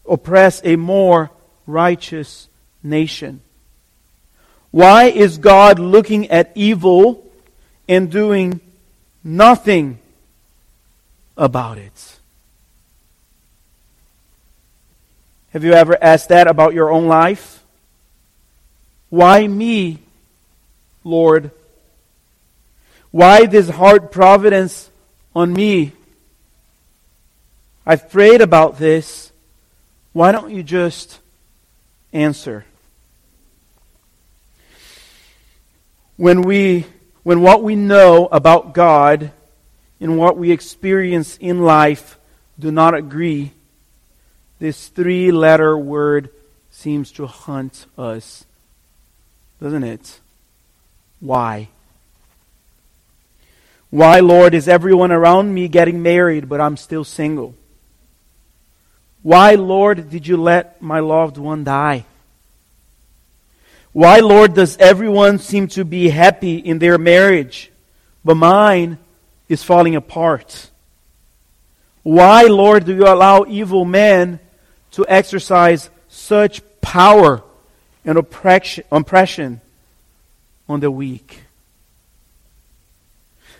oppress 0.10 0.62
a 0.64 0.76
more 0.76 1.32
righteous 1.68 2.50
nation? 2.82 3.42
Why 4.72 5.06
is 5.06 5.38
God 5.38 5.78
looking 5.78 6.30
at 6.32 6.52
evil 6.56 7.32
and 7.88 8.12
doing 8.12 8.60
nothing 9.24 10.00
about 11.38 11.78
it? 11.78 12.20
Have 15.52 15.64
you 15.64 15.74
ever 15.74 15.98
asked 16.02 16.30
that 16.30 16.48
about 16.48 16.74
your 16.74 16.92
own 16.92 17.08
life? 17.08 17.64
Why 19.10 19.46
me, 19.48 20.00
Lord? 21.04 21.52
Why 23.12 23.46
this 23.46 23.70
hard 23.70 24.12
providence 24.12 24.90
on 25.36 25.54
me? 25.54 25.92
I've 27.86 28.10
prayed 28.10 28.42
about 28.42 28.80
this. 28.80 29.32
Why 30.14 30.32
don't 30.32 30.52
you 30.52 30.64
just 30.64 31.20
answer? 32.12 32.66
When 36.18 36.42
we 36.42 36.86
when 37.24 37.42
what 37.42 37.64
we 37.64 37.76
know 37.76 38.28
about 38.32 38.74
God 38.74 39.32
and 40.00 40.18
what 40.18 40.38
we 40.38 40.52
experience 40.52 41.38
in 41.38 41.64
life 41.64 42.20
do 42.60 42.72
not 42.72 42.94
agree, 42.94 43.52
this 44.60 44.90
three 44.90 45.32
letter 45.32 45.78
word 45.78 46.30
seems 46.70 47.12
to 47.14 47.26
haunt 47.26 47.86
us, 47.98 48.46
doesn't 49.62 49.84
it? 49.84 50.20
Why? 51.20 51.70
Why, 53.90 54.20
Lord, 54.20 54.54
is 54.54 54.68
everyone 54.68 55.12
around 55.12 55.54
me 55.54 55.68
getting 55.68 56.02
married, 56.02 56.50
but 56.50 56.60
I'm 56.60 56.78
still 56.78 57.04
single? 57.04 57.56
Why, 59.22 59.56
Lord, 59.56 60.10
did 60.10 60.28
you 60.28 60.36
let 60.36 60.82
my 60.82 61.00
loved 61.00 61.38
one 61.38 61.64
die? 61.64 62.06
Why, 63.94 64.20
Lord, 64.20 64.56
does 64.56 64.76
everyone 64.78 65.38
seem 65.38 65.68
to 65.70 65.86
be 65.86 66.10
happy 66.10 66.58
in 66.58 66.80
their 66.80 66.98
marriage, 66.98 67.72
but 68.26 68.36
mine 68.36 68.98
is 69.48 69.64
falling 69.64 69.96
apart? 69.96 70.72
Why, 72.02 72.44
Lord, 72.44 72.86
do 72.86 72.96
you 72.96 73.08
allow 73.08 73.46
evil 73.48 73.86
men 73.86 74.40
to 74.92 75.06
exercise 75.08 75.92
such 76.10 76.62
power 76.82 77.44
and 78.04 78.18
oppression 78.18 79.62
on 80.68 80.80
the 80.80 80.92
weak? 80.92 81.44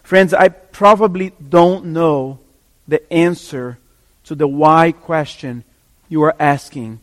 Friends, 0.02 0.34
I 0.34 0.50
probably 0.50 1.32
don't 1.48 1.86
know 1.86 2.40
the 2.88 3.12
answer 3.14 3.78
to 4.26 4.36
the 4.36 4.48
why 4.48 4.92
question 4.92 5.64
you 6.10 6.24
are 6.24 6.36
asking 6.40 7.00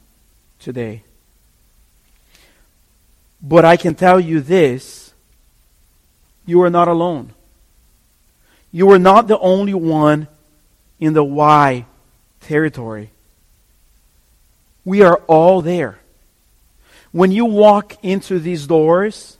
today. 0.59 1.05
But 3.43 3.65
I 3.65 3.77
can 3.77 3.95
tell 3.95 4.21
you 4.21 4.41
this 4.41 5.13
you 6.47 6.63
are 6.63 6.71
not 6.71 6.89
alone. 6.89 7.33
You 8.73 8.91
are 8.93 8.99
not 8.99 9.29
the 9.29 9.39
only 9.39 9.75
one 9.75 10.29
in 10.99 11.13
the 11.13 11.25
why 11.25 11.87
territory. 12.41 13.11
We 14.85 15.03
are 15.03 15.17
all 15.27 15.63
there. 15.63 15.99
When 17.13 17.33
you 17.33 17.45
walk 17.45 17.97
into 18.05 18.39
these 18.39 18.67
doors, 18.67 19.39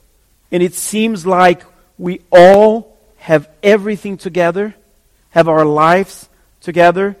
and 0.51 0.61
it 0.61 0.73
seems 0.73 1.25
like 1.25 1.63
we 1.97 2.21
all 2.31 2.97
have 3.17 3.49
everything 3.63 4.17
together, 4.17 4.75
have 5.29 5.47
our 5.47 5.63
lives 5.63 6.27
together, 6.59 7.15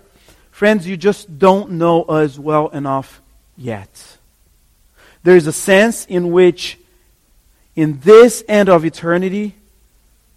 friends, 0.51 0.87
you 0.87 0.97
just 0.97 1.39
don't 1.39 1.71
know 1.71 2.03
us 2.03 2.37
well 2.37 2.67
enough 2.69 3.21
yet. 3.57 4.17
There 5.23 5.35
is 5.35 5.47
a 5.47 5.53
sense 5.53 6.05
in 6.05 6.31
which, 6.31 6.77
in 7.75 7.99
this 7.99 8.43
end 8.47 8.69
of 8.69 8.85
eternity, 8.85 9.55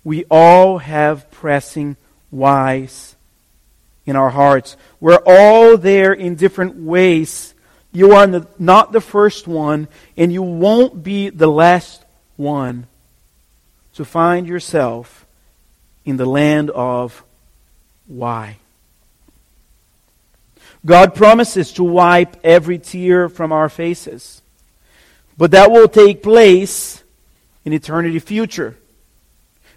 we 0.02 0.24
all 0.30 0.78
have 0.78 1.30
pressing 1.30 1.96
whys 2.30 3.16
in 4.04 4.16
our 4.16 4.30
hearts. 4.30 4.76
We're 5.00 5.22
all 5.24 5.78
there 5.78 6.12
in 6.12 6.34
different 6.34 6.76
ways. 6.76 7.54
You 7.92 8.12
are 8.12 8.46
not 8.58 8.92
the 8.92 9.00
first 9.00 9.46
one, 9.46 9.88
and 10.16 10.32
you 10.32 10.42
won't 10.42 11.02
be 11.02 11.30
the 11.30 11.46
last 11.46 12.04
one 12.36 12.86
to 13.94 14.04
find 14.04 14.46
yourself 14.46 15.24
in 16.04 16.16
the 16.16 16.26
land 16.26 16.70
of 16.70 17.24
why. 18.06 18.58
God 20.84 21.14
promises 21.14 21.72
to 21.74 21.84
wipe 21.84 22.36
every 22.44 22.78
tear 22.78 23.30
from 23.30 23.52
our 23.52 23.70
faces. 23.70 24.42
But 25.36 25.50
that 25.50 25.70
will 25.70 25.88
take 25.88 26.22
place 26.22 27.02
in 27.64 27.72
eternity 27.72 28.18
future. 28.18 28.76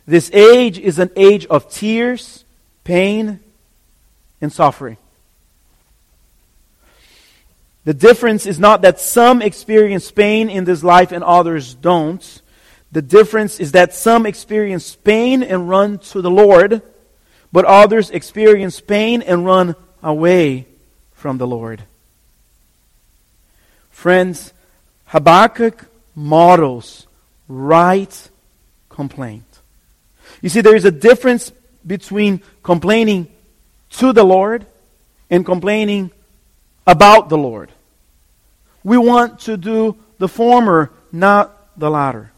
This 0.06 0.32
age 0.32 0.80
is 0.80 1.00
an 1.00 1.10
age 1.16 1.46
of 1.48 1.70
tears, 1.70 2.46
pain, 2.84 3.40
and 4.40 4.52
suffering. 4.54 4.98
The 7.84 7.94
difference 7.94 8.46
is 8.46 8.60
not 8.60 8.82
that 8.82 9.00
some 9.00 9.42
experience 9.42 10.12
pain 10.12 10.50
in 10.50 10.66
this 10.66 10.84
life 10.84 11.12
and 11.12 11.24
others 11.24 11.74
don't. 11.74 12.42
The 12.92 13.02
difference 13.02 13.60
is 13.60 13.72
that 13.72 13.94
some 13.94 14.26
experience 14.26 14.96
pain 14.96 15.42
and 15.42 15.70
run 15.70 16.00
to 16.00 16.22
the 16.22 16.30
Lord, 16.30 16.82
but 17.52 17.66
others 17.66 18.10
experience 18.12 18.82
pain 18.82 19.22
and 19.22 19.46
run 19.46 19.76
away 20.04 20.68
from 21.14 21.38
the 21.38 21.48
Lord. 21.48 21.84
Friends, 23.90 24.54
Habakkuk 25.08 25.86
models 26.16 27.08
right 27.48 28.30
complaint. 28.90 29.46
You 30.42 30.50
see, 30.50 30.62
there 30.62 30.76
is 30.76 30.86
a 30.86 30.92
difference 30.92 31.52
between 31.86 32.42
complaining 32.64 33.28
to 33.92 34.12
the 34.12 34.24
Lord 34.24 34.66
and 35.30 35.46
complaining 35.46 36.12
about 36.86 37.30
the 37.30 37.38
Lord. 37.38 37.72
We 38.84 38.98
want 38.98 39.40
to 39.42 39.58
do 39.58 39.98
the 40.18 40.28
former, 40.28 40.92
not 41.12 41.80
the 41.80 41.90
latter. 41.90 42.32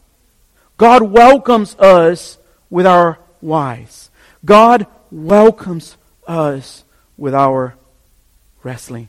God 0.76 1.02
welcomes 1.02 1.76
us 1.78 2.38
with 2.68 2.86
our 2.86 3.18
whys. 3.40 4.10
God 4.44 4.86
welcomes 5.10 5.96
us 6.26 6.84
with 7.16 7.34
our 7.34 7.74
wrestling. 8.62 9.08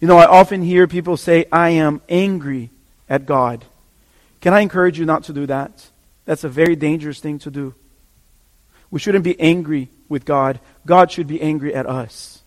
You 0.00 0.08
know, 0.08 0.18
I 0.18 0.26
often 0.26 0.62
hear 0.62 0.86
people 0.86 1.16
say, 1.16 1.46
I 1.50 1.70
am 1.70 2.00
angry 2.08 2.70
at 3.08 3.26
God. 3.26 3.64
Can 4.40 4.54
I 4.54 4.60
encourage 4.60 4.98
you 4.98 5.04
not 5.04 5.24
to 5.24 5.32
do 5.32 5.46
that? 5.46 5.86
That's 6.24 6.44
a 6.44 6.48
very 6.48 6.76
dangerous 6.76 7.20
thing 7.20 7.38
to 7.40 7.50
do. 7.50 7.74
We 8.90 9.00
shouldn't 9.00 9.24
be 9.24 9.38
angry 9.40 9.88
with 10.08 10.24
God. 10.24 10.60
God 10.84 11.10
should 11.10 11.26
be 11.26 11.40
angry 11.40 11.74
at 11.74 11.86
us. 11.86 12.42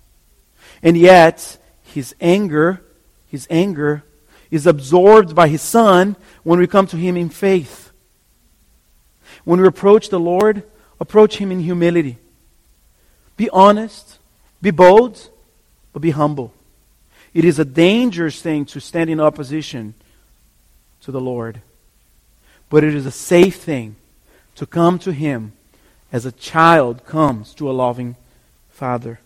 And 0.82 0.98
yet, 0.98 1.58
his 1.84 2.16
anger, 2.22 2.82
his 3.28 3.48
anger 3.50 4.04
is 4.52 4.66
absorbed 4.66 5.36
by 5.36 5.48
his 5.48 5.62
son 5.62 6.16
when 6.44 6.60
we 6.60 6.68
come 6.68 6.88
to 6.88 6.98
him 6.98 7.18
in 7.18 7.30
faith. 7.30 7.92
When 9.44 9.62
we 9.62 9.68
approach 9.68 10.10
the 10.10 10.20
Lord, 10.20 10.64
approach 11.00 11.38
him 11.38 11.52
in 11.52 11.60
humility. 11.60 12.18
Be 13.38 13.50
honest, 13.52 14.20
be 14.62 14.72
bold, 14.72 15.30
but 15.94 16.02
be 16.02 16.12
humble. 16.12 16.54
It 17.34 17.46
is 17.46 17.60
a 17.60 17.66
dangerous 17.66 18.42
thing 18.42 18.66
to 18.66 18.82
stand 18.82 19.10
in 19.10 19.20
opposition 19.20 19.94
to 21.02 21.12
the 21.12 21.22
Lord. 21.22 21.62
But 22.70 22.84
it 22.84 22.94
is 22.94 23.06
a 23.06 23.12
safe 23.12 23.58
thing 23.58 23.96
to 24.56 24.66
come 24.66 25.00
to 25.00 25.12
Him 25.12 25.54
as 26.12 26.26
a 26.26 26.32
child 26.32 27.06
comes 27.06 27.54
to 27.56 27.70
a 27.70 27.74
loving 27.74 28.16
Father. 28.70 29.20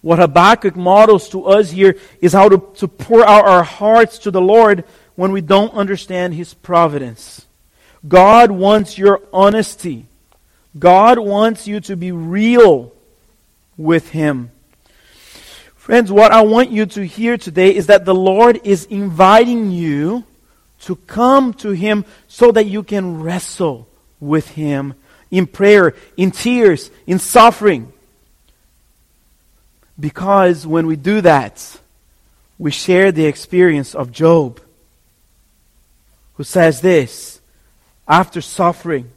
What 0.00 0.18
Habakkuk 0.18 0.76
models 0.76 1.30
to 1.30 1.46
us 1.46 1.70
here 1.70 1.96
is 2.20 2.34
how 2.34 2.50
to, 2.50 2.62
to 2.76 2.88
pour 2.88 3.26
out 3.26 3.46
our 3.46 3.62
hearts 3.62 4.18
to 4.20 4.30
the 4.30 4.40
Lord 4.40 4.84
when 5.16 5.32
we 5.32 5.40
don't 5.40 5.72
understand 5.72 6.34
His 6.34 6.52
providence. 6.52 7.46
God 8.06 8.50
wants 8.50 8.98
your 8.98 9.22
honesty. 9.32 10.04
God 10.78 11.18
wants 11.18 11.66
you 11.66 11.80
to 11.80 11.96
be 11.96 12.12
real 12.12 12.92
with 13.78 14.10
Him. 14.10 14.50
Friends, 15.84 16.10
what 16.10 16.32
I 16.32 16.40
want 16.40 16.70
you 16.70 16.86
to 16.86 17.04
hear 17.04 17.36
today 17.36 17.76
is 17.76 17.88
that 17.88 18.06
the 18.06 18.14
Lord 18.14 18.58
is 18.64 18.86
inviting 18.86 19.70
you 19.70 20.24
to 20.80 20.96
come 20.96 21.52
to 21.56 21.72
Him 21.72 22.06
so 22.26 22.50
that 22.52 22.64
you 22.64 22.82
can 22.82 23.20
wrestle 23.20 23.86
with 24.18 24.48
Him 24.48 24.94
in 25.30 25.46
prayer, 25.46 25.94
in 26.16 26.30
tears, 26.30 26.90
in 27.06 27.18
suffering. 27.18 27.92
Because 30.00 30.66
when 30.66 30.86
we 30.86 30.96
do 30.96 31.20
that, 31.20 31.78
we 32.56 32.70
share 32.70 33.12
the 33.12 33.26
experience 33.26 33.94
of 33.94 34.10
Job, 34.10 34.62
who 36.36 36.44
says 36.44 36.80
this 36.80 37.42
after 38.08 38.40
suffering 38.40 39.10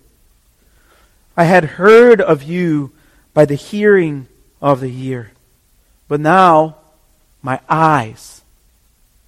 I 1.38 1.45
had 1.45 1.63
heard 1.63 2.19
of 2.19 2.43
you 2.43 2.91
by 3.34 3.45
the 3.45 3.56
hearing 3.56 4.27
of 4.62 4.82
the 4.82 4.91
ear, 5.08 5.32
but 6.08 6.20
now 6.20 6.78
my 7.41 7.60
eyes 7.70 8.41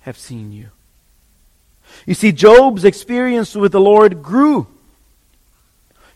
have 0.01 0.17
seen 0.17 0.51
you. 0.51 0.67
You 2.05 2.13
see, 2.13 2.31
Job's 2.31 2.85
experience 2.85 3.55
with 3.55 3.71
the 3.71 3.81
Lord 3.81 4.23
grew. 4.23 4.67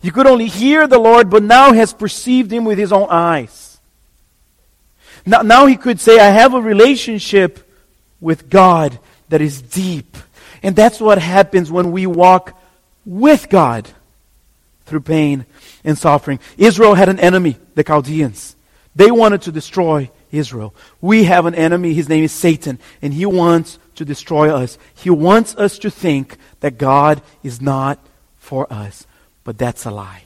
He 0.02 0.12
could 0.12 0.28
only 0.28 0.48
hear 0.48 0.88
the 0.88 1.00
Lord, 1.00 1.30
but 1.30 1.44
now 1.44 1.72
has 1.74 1.94
perceived 1.94 2.52
him 2.52 2.66
with 2.66 2.78
his 2.78 2.92
own 2.92 3.08
eyes. 3.10 3.80
Now, 5.26 5.42
now 5.42 5.66
he 5.66 5.78
could 5.78 6.00
say, 6.00 6.20
I 6.20 6.30
have 6.30 6.54
a 6.54 6.62
relationship 6.62 7.70
with 8.20 8.50
God 8.50 9.00
that 9.30 9.42
is 9.42 9.62
deep. 9.62 10.18
And 10.62 10.76
that's 10.76 11.00
what 11.00 11.20
happens 11.20 11.72
when 11.72 11.92
we 11.92 12.06
walk 12.08 12.60
with 13.06 13.50
God 13.50 13.88
through 14.86 15.02
pain 15.02 15.46
and 15.84 15.98
suffering. 15.98 16.40
Israel 16.58 16.96
had 16.96 17.10
an 17.10 17.20
enemy, 17.20 17.58
the 17.76 17.84
Chaldeans. 17.84 18.56
They 18.96 19.12
wanted 19.12 19.44
to 19.44 19.52
destroy 19.52 20.10
Israel. 20.34 20.74
We 21.00 21.26
have 21.26 21.46
an 21.46 21.56
enemy. 21.56 21.94
His 21.94 22.10
name 22.10 22.24
is 22.24 22.32
Satan, 22.32 22.80
and 23.02 23.14
he 23.14 23.26
wants 23.26 23.80
to 23.96 24.04
destroy 24.04 24.50
us. 24.54 24.78
He 24.94 25.10
wants 25.10 25.56
us 25.56 25.78
to 25.80 25.92
think 25.92 26.38
that 26.60 26.78
God 26.78 27.22
is 27.44 27.62
not 27.62 28.00
for 28.38 28.72
us. 28.74 29.06
But 29.44 29.58
that's 29.58 29.86
a 29.86 29.92
lie. 29.92 30.24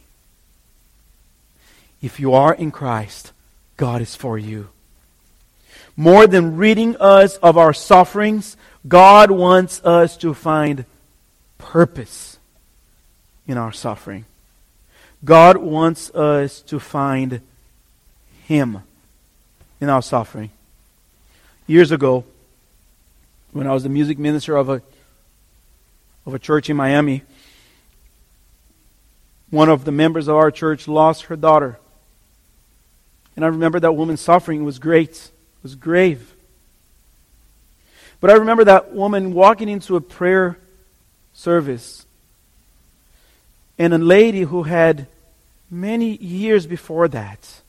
If 2.01 2.19
you 2.19 2.33
are 2.33 2.53
in 2.53 2.71
Christ, 2.71 3.33
God 3.75 4.01
is 4.01 4.15
for 4.15 4.37
you. 4.37 4.69
More 5.95 6.27
than 6.27 6.57
ridding 6.57 6.95
us 6.97 7.37
of 7.37 7.57
our 7.57 7.73
sufferings, 7.73 8.55
God 8.87 9.31
wants 9.31 9.83
us 9.83 10.15
to 10.17 10.33
find 10.33 10.85
purpose 11.57 12.37
in 13.47 13.57
our 13.57 13.71
suffering. 13.71 14.25
God 15.25 15.57
wants 15.57 16.11
us 16.11 16.61
to 16.61 16.79
find 16.79 17.41
Him 18.43 18.83
in 19.79 19.89
our 19.89 20.01
suffering. 20.01 20.49
Years 21.67 21.91
ago, 21.91 22.23
when 23.51 23.67
I 23.67 23.73
was 23.73 23.83
the 23.83 23.89
music 23.89 24.17
minister 24.17 24.55
of 24.55 24.69
a, 24.69 24.81
of 26.25 26.33
a 26.33 26.39
church 26.39 26.69
in 26.69 26.77
Miami, 26.77 27.23
one 29.49 29.69
of 29.69 29.85
the 29.85 29.91
members 29.91 30.27
of 30.27 30.35
our 30.35 30.51
church 30.51 30.87
lost 30.87 31.23
her 31.23 31.35
daughter. 31.35 31.79
And 33.35 33.45
I 33.45 33.49
remember 33.49 33.79
that 33.79 33.93
woman's 33.93 34.21
suffering 34.21 34.63
was 34.63 34.79
great, 34.79 35.31
was 35.63 35.75
grave. 35.75 36.33
But 38.19 38.31
I 38.31 38.33
remember 38.33 38.63
that 38.65 38.93
woman 38.93 39.33
walking 39.33 39.69
into 39.69 39.95
a 39.95 40.01
prayer 40.01 40.57
service, 41.33 42.05
and 43.77 43.93
a 43.93 43.99
lady 43.99 44.41
who 44.41 44.63
had 44.63 45.07
many 45.69 46.15
years 46.17 46.65
before 46.65 47.07
that 47.09 47.61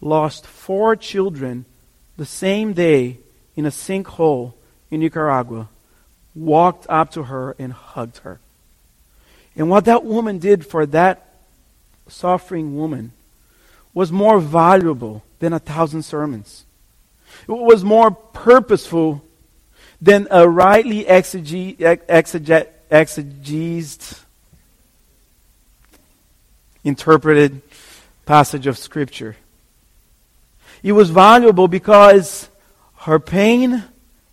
lost 0.00 0.46
four 0.46 0.96
children 0.96 1.64
the 2.16 2.26
same 2.26 2.72
day 2.72 3.18
in 3.56 3.66
a 3.66 3.70
sinkhole 3.70 4.54
in 4.90 5.00
Nicaragua 5.00 5.68
walked 6.34 6.86
up 6.88 7.10
to 7.12 7.24
her 7.24 7.54
and 7.58 7.72
hugged 7.72 8.18
her. 8.18 8.40
And 9.56 9.68
what 9.68 9.84
that 9.86 10.04
woman 10.04 10.38
did 10.38 10.66
for 10.66 10.86
that 10.86 11.34
suffering 12.08 12.76
woman 12.76 13.12
was 13.92 14.12
more 14.12 14.40
valuable 14.40 15.22
than 15.40 15.52
a 15.52 15.58
thousand 15.58 16.02
sermons. 16.02 16.64
It 17.48 17.52
was 17.52 17.84
more 17.84 18.10
purposeful 18.10 19.24
than 20.00 20.28
a 20.30 20.48
rightly 20.48 21.04
exegesed 21.04 21.76
interpreted 26.82 27.60
passage 28.24 28.66
of 28.66 28.78
Scripture. 28.78 29.36
It 30.82 30.92
was 30.92 31.10
valuable 31.10 31.68
because 31.68 32.48
her 32.98 33.18
pain 33.18 33.84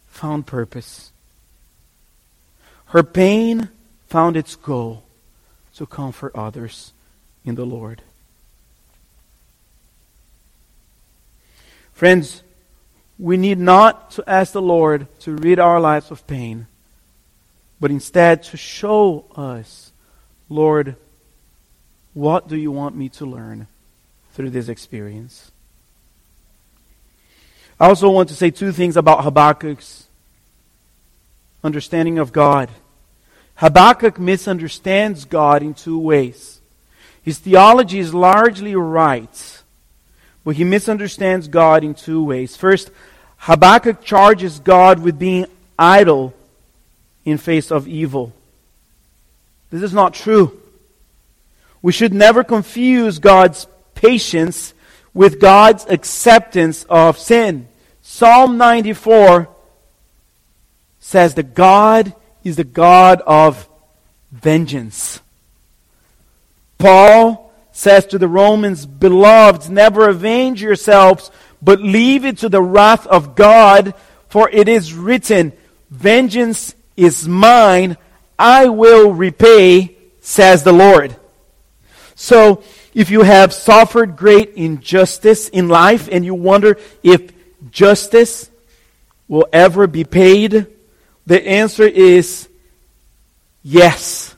found 0.08 0.46
purpose. 0.48 1.12
Her 2.88 3.04
pain 3.04 3.70
found 4.08 4.38
its 4.38 4.56
goal 4.56 5.04
to 5.76 5.86
comfort 5.86 6.32
others 6.36 6.94
in 7.44 7.56
the 7.56 7.66
Lord. 7.66 8.02
Friends, 11.94 12.44
we 13.20 13.38
need 13.38 13.58
not 13.58 14.12
to 14.12 14.24
ask 14.28 14.54
the 14.54 14.62
Lord 14.62 15.08
to 15.22 15.34
rid 15.34 15.60
our 15.60 15.80
lives 15.80 16.12
of 16.12 16.26
pain, 16.28 16.68
but 17.80 17.92
instead 17.92 18.44
to 18.44 18.58
show 18.58 19.26
us, 19.36 19.92
Lord, 20.50 20.96
what 22.14 22.48
do 22.48 22.56
you 22.56 22.72
want 22.72 22.96
me 22.96 23.10
to 23.10 23.26
learn 23.26 23.68
through 24.34 24.52
this 24.52 24.70
experience? 24.70 25.52
I 27.80 27.88
also 27.88 28.10
want 28.10 28.30
to 28.30 28.36
say 28.36 28.50
two 28.50 28.72
things 28.72 28.98
about 28.98 29.24
Habakkuk's 29.24 30.08
understanding 31.64 32.18
of 32.18 32.34
God. 32.34 32.70
Habakkuk 33.56 34.20
misunderstands 34.20 35.26
God 35.26 35.62
in 35.62 35.74
two 35.74 36.00
ways. 36.00 36.60
His 37.22 37.40
theology 37.40 38.00
is 38.00 38.14
largely 38.14 38.76
right, 38.76 39.62
but 40.44 40.56
he 40.56 40.64
misunderstands 40.64 41.48
God 41.48 41.84
in 41.84 41.94
two 41.94 42.24
ways. 42.24 42.56
First, 42.56 42.90
Habakkuk 43.38 44.02
charges 44.04 44.60
God 44.60 45.00
with 45.00 45.20
being 45.20 45.46
idle 45.78 46.34
in 47.26 47.38
face 47.38 47.72
of 47.72 47.88
evil. 47.88 48.34
This 49.70 49.84
is 49.84 49.94
not 49.94 50.14
true. 50.14 50.60
We 51.82 51.92
should 51.92 52.14
never 52.14 52.44
confuse 52.44 53.20
God's 53.20 53.68
patience 53.94 54.74
with 55.18 55.40
God's 55.40 55.84
acceptance 55.90 56.84
of 56.84 57.18
sin. 57.18 57.68
Psalm 58.04 58.60
94 58.60 59.50
says 61.00 61.34
that 61.34 61.56
God 61.56 62.14
is 62.44 62.58
the 62.58 62.64
God 62.64 63.24
of 63.26 63.68
vengeance. 64.32 65.20
Paul 66.78 67.52
says 67.72 68.06
to 68.06 68.20
the 68.20 68.28
Romans, 68.28 68.86
Beloved, 68.86 69.72
never 69.72 70.08
avenge 70.08 70.62
yourselves, 70.62 71.32
but 71.64 71.82
leave 71.82 72.24
it 72.24 72.38
to 72.38 72.50
the 72.50 72.62
wrath 72.62 73.08
of 73.08 73.34
God, 73.36 73.96
for 74.30 74.48
it 74.52 74.70
is 74.70 74.94
written, 74.94 75.52
Vengeance 75.90 76.76
is 76.96 77.28
mine, 77.28 77.98
I 78.38 78.68
will 78.68 79.14
repay, 79.14 79.98
says 80.22 80.62
the 80.62 80.74
Lord. 80.74 81.16
So, 82.14 82.62
if 82.98 83.12
you 83.12 83.22
have 83.22 83.54
suffered 83.54 84.18
great 84.18 84.56
injustice 84.56 85.50
in 85.50 85.70
life 85.70 86.10
and 86.12 86.26
you 86.26 86.34
wonder 86.34 86.80
if 87.04 87.32
justice 87.70 88.50
will 89.28 89.48
ever 89.54 89.86
be 89.86 90.04
paid, 90.04 90.66
the 91.28 91.48
answer 91.48 91.84
is 91.84 92.50
yes. 93.62 94.36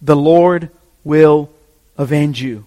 The 0.00 0.14
Lord 0.14 0.70
will 1.02 1.50
avenge 1.98 2.40
you. 2.40 2.64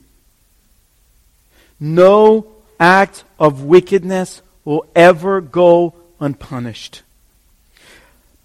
No 1.80 2.46
act 2.78 3.24
of 3.40 3.64
wickedness 3.64 4.42
will 4.66 4.86
ever 4.94 5.40
go 5.40 5.96
unpunished. 6.20 7.04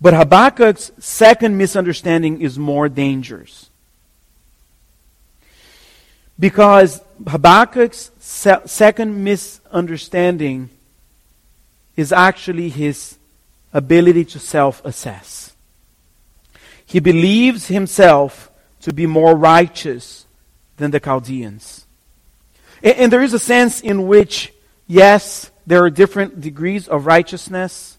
But 0.00 0.14
Habakkuk's 0.14 0.92
second 1.00 1.58
misunderstanding 1.58 2.40
is 2.40 2.56
more 2.56 2.88
dangerous. 2.88 3.68
Because 6.38 7.00
Habakkuk's 7.24 8.10
se- 8.18 8.62
second 8.66 9.22
misunderstanding 9.22 10.70
is 11.96 12.12
actually 12.12 12.68
his 12.68 13.18
ability 13.72 14.24
to 14.24 14.38
self 14.38 14.84
assess. 14.84 15.54
He 16.84 17.00
believes 17.00 17.68
himself 17.68 18.50
to 18.80 18.92
be 18.92 19.06
more 19.06 19.36
righteous 19.36 20.26
than 20.76 20.90
the 20.90 21.00
Chaldeans. 21.00 21.86
And, 22.82 22.96
and 22.96 23.12
there 23.12 23.22
is 23.22 23.34
a 23.34 23.38
sense 23.38 23.80
in 23.80 24.06
which, 24.08 24.52
yes, 24.86 25.50
there 25.66 25.84
are 25.84 25.90
different 25.90 26.40
degrees 26.40 26.88
of 26.88 27.06
righteousness 27.06 27.96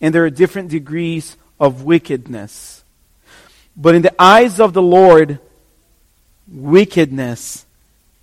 and 0.00 0.14
there 0.14 0.24
are 0.24 0.30
different 0.30 0.70
degrees 0.70 1.36
of 1.58 1.82
wickedness. 1.82 2.84
But 3.76 3.94
in 3.94 4.02
the 4.02 4.14
eyes 4.20 4.60
of 4.60 4.72
the 4.72 4.82
Lord, 4.82 5.38
wickedness 6.48 7.66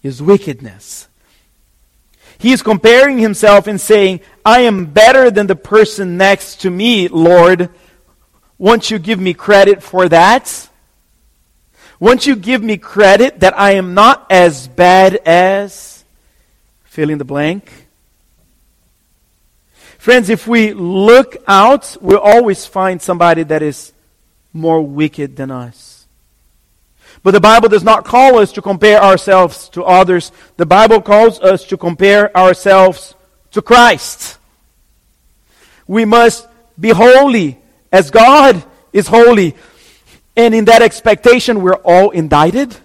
is 0.03 0.21
wickedness. 0.21 1.07
He 2.37 2.51
is 2.51 2.61
comparing 2.61 3.17
himself 3.17 3.67
and 3.67 3.81
saying, 3.81 4.21
I 4.45 4.61
am 4.61 4.85
better 4.85 5.31
than 5.31 5.47
the 5.47 5.55
person 5.55 6.17
next 6.17 6.61
to 6.61 6.69
me, 6.69 7.07
Lord. 7.07 7.69
Won't 8.57 8.91
you 8.91 8.99
give 8.99 9.19
me 9.19 9.33
credit 9.33 9.81
for 9.81 10.07
that? 10.09 10.69
Won't 11.99 12.27
you 12.27 12.35
give 12.35 12.61
me 12.61 12.77
credit 12.77 13.39
that 13.39 13.57
I 13.57 13.71
am 13.71 13.95
not 13.95 14.27
as 14.29 14.67
bad 14.67 15.15
as 15.25 16.03
fill 16.83 17.09
in 17.09 17.17
the 17.17 17.25
blank? 17.25 17.87
Friends, 19.97 20.29
if 20.29 20.47
we 20.47 20.73
look 20.73 21.37
out, 21.47 21.97
we'll 21.99 22.19
always 22.19 22.65
find 22.67 23.01
somebody 23.01 23.43
that 23.43 23.63
is 23.63 23.93
more 24.53 24.81
wicked 24.81 25.35
than 25.35 25.49
us. 25.49 25.96
But 27.23 27.31
the 27.31 27.39
Bible 27.39 27.69
does 27.69 27.83
not 27.83 28.05
call 28.05 28.39
us 28.39 28.51
to 28.53 28.61
compare 28.61 29.01
ourselves 29.01 29.69
to 29.69 29.83
others. 29.83 30.31
The 30.57 30.65
Bible 30.65 31.01
calls 31.01 31.39
us 31.39 31.65
to 31.65 31.77
compare 31.77 32.35
ourselves 32.35 33.15
to 33.51 33.61
Christ. 33.61 34.37
We 35.87 36.05
must 36.05 36.47
be 36.79 36.89
holy 36.89 37.57
as 37.91 38.11
God 38.11 38.63
is 38.93 39.07
holy. 39.07 39.55
And 40.35 40.53
in 40.53 40.65
that 40.65 40.81
expectation, 40.81 41.61
we're 41.61 41.73
all 41.73 42.11
indicted. 42.11 42.75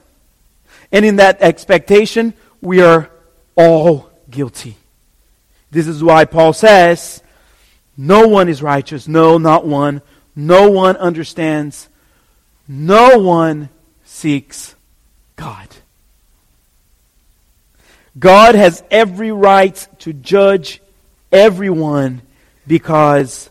And 0.91 1.05
in 1.05 1.17
that 1.17 1.43
expectation, 1.43 2.35
we 2.61 2.81
are 2.81 3.11
all 3.55 4.11
guilty. 4.31 4.77
This 5.71 5.87
is 5.87 6.03
why 6.03 6.25
Paul 6.25 6.53
says, 6.53 7.23
No 7.97 8.29
one 8.29 8.49
is 8.49 8.63
righteous. 8.63 9.09
No, 9.09 9.39
not 9.39 9.67
one. 9.67 10.03
No 10.35 10.71
one 10.71 10.97
understands. 10.97 11.89
No 12.69 13.19
one 13.19 13.69
seeks 14.23 14.77
God. 15.35 15.67
God 18.17 18.55
has 18.55 18.85
every 18.89 19.33
right 19.33 19.75
to 19.99 20.13
judge 20.13 20.81
everyone 21.33 22.23
because 22.65 23.51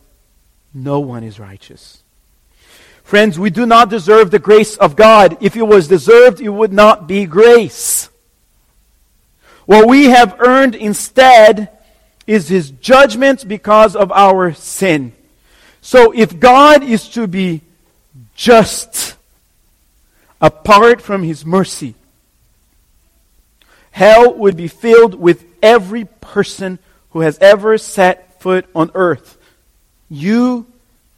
no 0.73 1.01
one 1.01 1.25
is 1.25 1.41
righteous. 1.41 2.01
Friends, 3.03 3.37
we 3.37 3.49
do 3.49 3.65
not 3.65 3.89
deserve 3.89 4.31
the 4.31 4.39
grace 4.39 4.77
of 4.77 4.95
God. 4.95 5.35
If 5.41 5.57
it 5.57 5.63
was 5.63 5.89
deserved, 5.89 6.39
it 6.39 6.47
would 6.47 6.71
not 6.71 7.05
be 7.05 7.25
grace. 7.25 8.07
What 9.65 9.89
we 9.89 10.05
have 10.05 10.39
earned 10.39 10.75
instead 10.75 11.69
is 12.25 12.47
His 12.47 12.71
judgment 12.71 13.45
because 13.45 13.97
of 13.97 14.09
our 14.13 14.53
sin. 14.53 15.11
So 15.81 16.13
if 16.13 16.39
God 16.39 16.81
is 16.81 17.09
to 17.09 17.27
be 17.27 17.59
just 18.35 19.17
apart 20.41 21.01
from 21.01 21.23
His 21.23 21.45
mercy, 21.45 21.95
hell 23.91 24.33
would 24.33 24.57
be 24.57 24.67
filled 24.67 25.15
with 25.15 25.45
every 25.61 26.05
person 26.05 26.79
who 27.11 27.21
has 27.21 27.37
ever 27.39 27.77
set 27.77 28.41
foot 28.41 28.65
on 28.73 28.91
earth. 28.95 29.37
You 30.09 30.65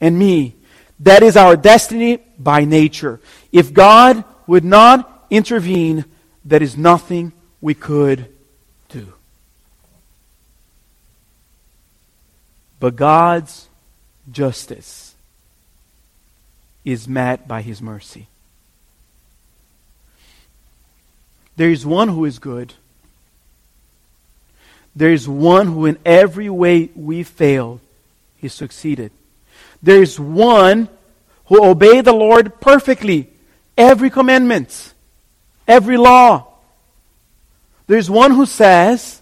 and 0.02 0.20
me. 0.20 0.56
That 1.00 1.24
is 1.24 1.38
our 1.38 1.56
destiny 1.56 2.20
by 2.38 2.66
nature. 2.66 3.20
If 3.52 3.74
God 3.74 4.24
would 4.48 4.66
not 4.66 5.26
intervene, 5.30 6.06
there 6.46 6.62
is 6.62 6.78
nothing 6.78 7.32
we 7.62 7.74
could 7.74 8.28
do. 8.90 9.14
But 12.80 12.96
God's 12.96 13.70
justice 14.32 15.16
is 16.84 17.08
met 17.08 17.48
by 17.48 17.62
His 17.62 17.82
mercy. 17.82 18.28
There 21.56 21.70
is 21.70 21.86
one 21.86 22.08
who 22.10 22.26
is 22.26 22.40
good. 22.40 22.74
There 24.96 25.12
is 25.12 25.28
one 25.28 25.68
who, 25.68 25.86
in 25.86 25.98
every 26.06 26.50
way 26.50 26.90
we 26.96 27.24
failed, 27.24 27.80
he 28.38 28.48
succeeded. 28.48 29.12
There 29.82 30.02
is 30.02 30.20
one 30.20 30.88
who 31.46 31.64
obeyed 31.64 32.06
the 32.06 32.14
Lord 32.14 32.60
perfectly, 32.62 33.30
every 33.78 34.10
commandment, 34.10 34.94
every 35.68 35.98
law. 35.98 36.48
There's 37.88 38.10
one 38.10 38.32
who 38.32 38.46
says, 38.46 39.22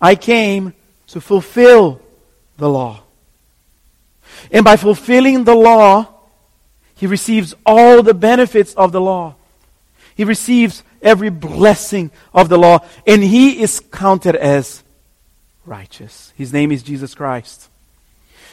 I 0.00 0.14
came 0.14 0.74
to 1.08 1.20
fulfill 1.20 2.00
the 2.56 2.68
law. 2.68 3.02
And 4.50 4.64
by 4.64 4.76
fulfilling 4.76 5.44
the 5.44 5.54
law, 5.54 6.08
he 6.94 7.06
receives 7.06 7.54
all 7.66 8.02
the 8.02 8.14
benefits 8.14 8.74
of 8.74 8.92
the 8.92 9.00
law. 9.00 9.34
He 10.14 10.24
receives 10.24 10.82
every 11.00 11.30
blessing 11.30 12.10
of 12.32 12.48
the 12.48 12.58
law, 12.58 12.80
and 13.06 13.22
he 13.22 13.62
is 13.62 13.80
counted 13.80 14.36
as 14.36 14.82
righteous. 15.64 16.32
His 16.36 16.52
name 16.52 16.72
is 16.72 16.82
Jesus 16.82 17.14
Christ. 17.14 17.68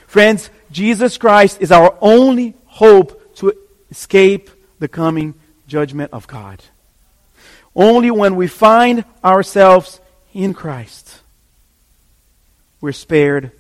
Friends, 0.08 0.50
Jesus 0.72 1.18
Christ 1.18 1.62
is 1.62 1.72
our 1.72 1.96
only 2.02 2.56
hope 2.66 3.36
to 3.36 3.54
escape 3.92 4.50
the 4.80 4.88
coming 4.88 5.34
judgment 5.68 6.12
of 6.14 6.28
God. 6.28 6.64
Only 7.76 8.12
when 8.12 8.36
we 8.36 8.48
find 8.48 9.06
ourselves 9.24 10.00
in 10.34 10.54
Christ, 10.54 11.22
we're 12.82 12.92
spared 12.92 13.52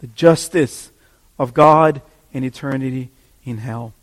the 0.00 0.06
justice 0.08 0.90
of 1.38 1.54
God 1.54 2.02
and 2.32 2.44
eternity 2.44 3.10
in 3.44 3.58
hell. 3.58 3.94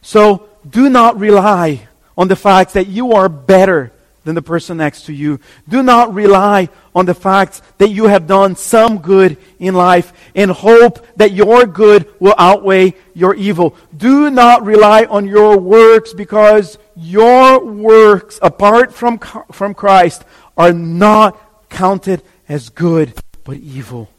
So 0.00 0.48
do 0.68 0.88
not 0.88 1.18
rely 1.18 1.88
on 2.16 2.28
the 2.28 2.36
fact 2.36 2.74
that 2.74 2.86
you 2.86 3.12
are 3.12 3.28
better 3.28 3.92
than 4.26 4.34
the 4.34 4.42
person 4.42 4.76
next 4.78 5.06
to 5.06 5.12
you. 5.12 5.38
Do 5.68 5.82
not 5.82 6.12
rely 6.12 6.68
on 6.94 7.06
the 7.06 7.14
fact 7.14 7.62
that 7.78 7.90
you 7.90 8.06
have 8.06 8.26
done 8.26 8.56
some 8.56 8.98
good 8.98 9.36
in 9.60 9.74
life 9.74 10.12
and 10.34 10.50
hope 10.50 11.06
that 11.16 11.32
your 11.32 11.64
good 11.64 12.08
will 12.20 12.34
outweigh 12.36 12.94
your 13.14 13.34
evil. 13.34 13.76
Do 13.96 14.28
not 14.28 14.64
rely 14.64 15.04
on 15.04 15.26
your 15.26 15.56
works 15.56 16.12
because 16.12 16.76
your 16.96 17.64
works 17.64 18.38
apart 18.42 18.92
from, 18.92 19.18
from 19.52 19.74
Christ 19.74 20.24
are 20.56 20.72
not 20.72 21.38
counted 21.70 22.20
as 22.48 22.68
good 22.68 23.14
but 23.44 23.58
evil. 23.58 24.10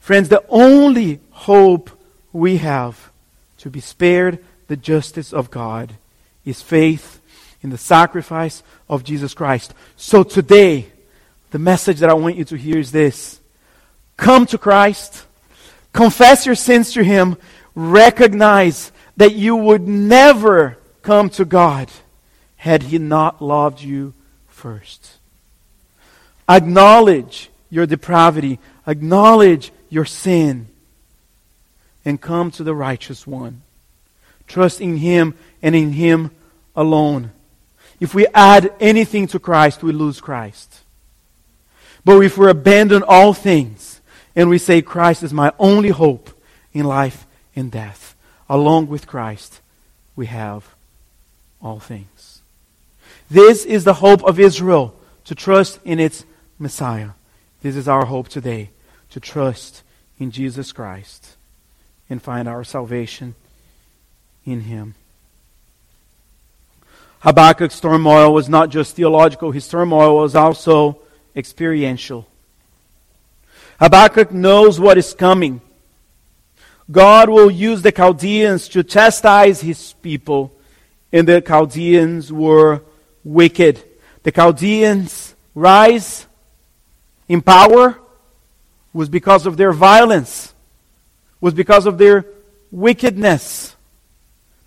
Friends, 0.00 0.28
the 0.30 0.44
only 0.48 1.20
hope 1.30 1.90
we 2.32 2.58
have 2.58 3.10
to 3.58 3.68
be 3.68 3.80
spared 3.80 4.38
the 4.68 4.76
justice 4.76 5.32
of 5.32 5.50
God 5.50 5.94
is 6.44 6.62
faith 6.62 7.20
in 7.62 7.70
the 7.70 7.78
sacrifice 7.78 8.62
of 8.88 9.04
Jesus 9.04 9.34
Christ. 9.34 9.74
So 9.96 10.22
today, 10.22 10.86
the 11.50 11.58
message 11.58 12.00
that 12.00 12.10
I 12.10 12.14
want 12.14 12.36
you 12.36 12.44
to 12.46 12.56
hear 12.56 12.78
is 12.78 12.92
this 12.92 13.40
Come 14.16 14.46
to 14.46 14.58
Christ, 14.58 15.24
confess 15.92 16.46
your 16.46 16.54
sins 16.54 16.92
to 16.92 17.02
Him, 17.02 17.36
recognize 17.74 18.92
that 19.16 19.34
you 19.34 19.56
would 19.56 19.88
never 19.88 20.78
come 21.02 21.30
to 21.30 21.44
God 21.44 21.90
had 22.56 22.84
He 22.84 22.98
not 22.98 23.40
loved 23.40 23.80
you 23.80 24.14
first. 24.48 25.18
Acknowledge 26.48 27.50
your 27.70 27.86
depravity, 27.86 28.58
acknowledge 28.86 29.72
your 29.88 30.04
sin, 30.04 30.68
and 32.04 32.20
come 32.20 32.50
to 32.50 32.62
the 32.62 32.74
righteous 32.74 33.26
one. 33.26 33.62
Trust 34.46 34.80
in 34.80 34.98
Him 34.98 35.34
and 35.64 35.74
in 35.74 35.92
Him 35.92 36.30
alone. 36.76 37.32
If 37.98 38.14
we 38.14 38.26
add 38.34 38.70
anything 38.78 39.26
to 39.28 39.38
Christ, 39.38 39.82
we 39.82 39.92
lose 39.92 40.20
Christ. 40.20 40.80
But 42.04 42.20
if 42.20 42.36
we 42.36 42.50
abandon 42.50 43.02
all 43.02 43.32
things 43.32 44.02
and 44.36 44.50
we 44.50 44.58
say, 44.58 44.82
Christ 44.82 45.22
is 45.22 45.32
my 45.32 45.52
only 45.58 45.88
hope 45.88 46.28
in 46.74 46.84
life 46.84 47.26
and 47.56 47.72
death, 47.72 48.14
along 48.48 48.88
with 48.88 49.06
Christ, 49.06 49.62
we 50.14 50.26
have 50.26 50.74
all 51.62 51.80
things. 51.80 52.42
This 53.30 53.64
is 53.64 53.84
the 53.84 53.94
hope 53.94 54.22
of 54.22 54.38
Israel, 54.38 54.94
to 55.24 55.34
trust 55.34 55.80
in 55.82 55.98
its 55.98 56.26
Messiah. 56.58 57.10
This 57.62 57.74
is 57.74 57.88
our 57.88 58.04
hope 58.04 58.28
today, 58.28 58.68
to 59.12 59.20
trust 59.20 59.82
in 60.18 60.30
Jesus 60.30 60.72
Christ 60.72 61.36
and 62.10 62.20
find 62.20 62.46
our 62.46 62.64
salvation 62.64 63.34
in 64.44 64.60
Him. 64.60 64.94
Habakkuk's 67.24 67.80
turmoil 67.80 68.34
was 68.34 68.50
not 68.50 68.68
just 68.68 68.96
theological, 68.96 69.50
his 69.50 69.66
turmoil 69.66 70.16
was 70.16 70.34
also 70.34 70.98
experiential. 71.34 72.28
Habakkuk 73.80 74.30
knows 74.30 74.78
what 74.78 74.98
is 74.98 75.14
coming. 75.14 75.62
God 76.90 77.30
will 77.30 77.50
use 77.50 77.80
the 77.80 77.92
Chaldeans 77.92 78.68
to 78.68 78.84
chastise 78.84 79.62
his 79.62 79.94
people, 80.02 80.52
and 81.14 81.26
the 81.26 81.40
Chaldeans 81.40 82.30
were 82.30 82.82
wicked. 83.24 83.82
The 84.22 84.30
Chaldeans' 84.30 85.34
rise 85.54 86.26
in 87.26 87.40
power 87.40 87.98
was 88.92 89.08
because 89.08 89.46
of 89.46 89.56
their 89.56 89.72
violence, 89.72 90.52
was 91.40 91.54
because 91.54 91.86
of 91.86 91.96
their 91.96 92.26
wickedness. 92.70 93.74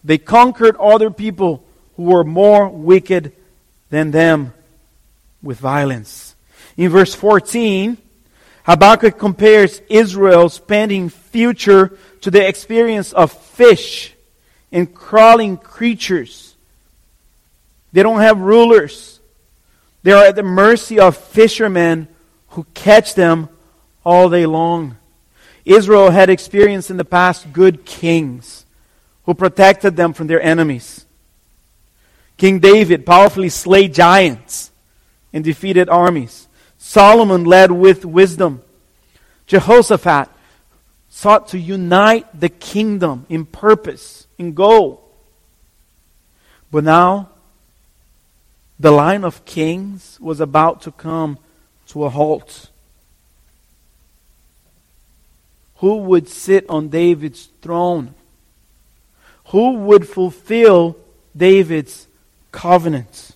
They 0.03 0.17
conquered 0.17 0.75
other 0.77 1.11
people 1.11 1.63
who 1.97 2.03
were 2.03 2.23
more 2.23 2.69
wicked 2.69 3.33
than 3.89 4.11
them 4.11 4.53
with 5.41 5.59
violence. 5.59 6.35
In 6.77 6.89
verse 6.89 7.13
14, 7.15 7.97
Habakkuk 8.63 9.17
compares 9.17 9.81
Israel's 9.89 10.59
pending 10.59 11.09
future 11.09 11.97
to 12.21 12.29
the 12.29 12.47
experience 12.47 13.13
of 13.13 13.31
fish 13.31 14.13
and 14.71 14.93
crawling 14.93 15.57
creatures. 15.57 16.55
They 17.93 18.03
don't 18.03 18.19
have 18.19 18.39
rulers. 18.39 19.19
They 20.03 20.11
are 20.11 20.25
at 20.25 20.35
the 20.35 20.43
mercy 20.43 20.99
of 20.99 21.17
fishermen 21.17 22.07
who 22.49 22.65
catch 22.73 23.15
them 23.15 23.49
all 24.05 24.29
day 24.29 24.45
long. 24.45 24.97
Israel 25.65 26.11
had 26.11 26.29
experienced 26.29 26.91
in 26.91 26.97
the 26.97 27.05
past 27.05 27.51
good 27.51 27.85
kings 27.85 28.65
who 29.23 29.33
protected 29.33 29.95
them 29.95 30.13
from 30.13 30.27
their 30.27 30.41
enemies. 30.41 31.06
King 32.37 32.59
David 32.59 33.05
powerfully 33.05 33.49
slayed 33.49 33.93
giants 33.93 34.71
and 35.33 35.43
defeated 35.43 35.89
armies. 35.89 36.47
Solomon 36.77 37.43
led 37.43 37.71
with 37.71 38.05
wisdom. 38.05 38.61
Jehoshaphat 39.47 40.29
sought 41.09 41.47
to 41.49 41.57
unite 41.57 42.27
the 42.39 42.49
kingdom 42.49 43.25
in 43.27 43.45
purpose, 43.45 44.27
in 44.37 44.53
goal. 44.53 45.03
But 46.71 46.83
now, 46.83 47.29
the 48.79 48.91
line 48.91 49.23
of 49.23 49.45
kings 49.45 50.19
was 50.19 50.39
about 50.39 50.81
to 50.83 50.91
come 50.91 51.39
to 51.87 52.03
a 52.05 52.09
halt. 52.09 52.69
Who 55.77 55.97
would 55.97 56.27
sit 56.27 56.69
on 56.69 56.89
David's 56.89 57.49
throne? 57.61 58.13
Who 59.47 59.73
would 59.77 60.07
fulfill 60.07 60.97
David's 61.35 62.06
covenant? 62.51 63.35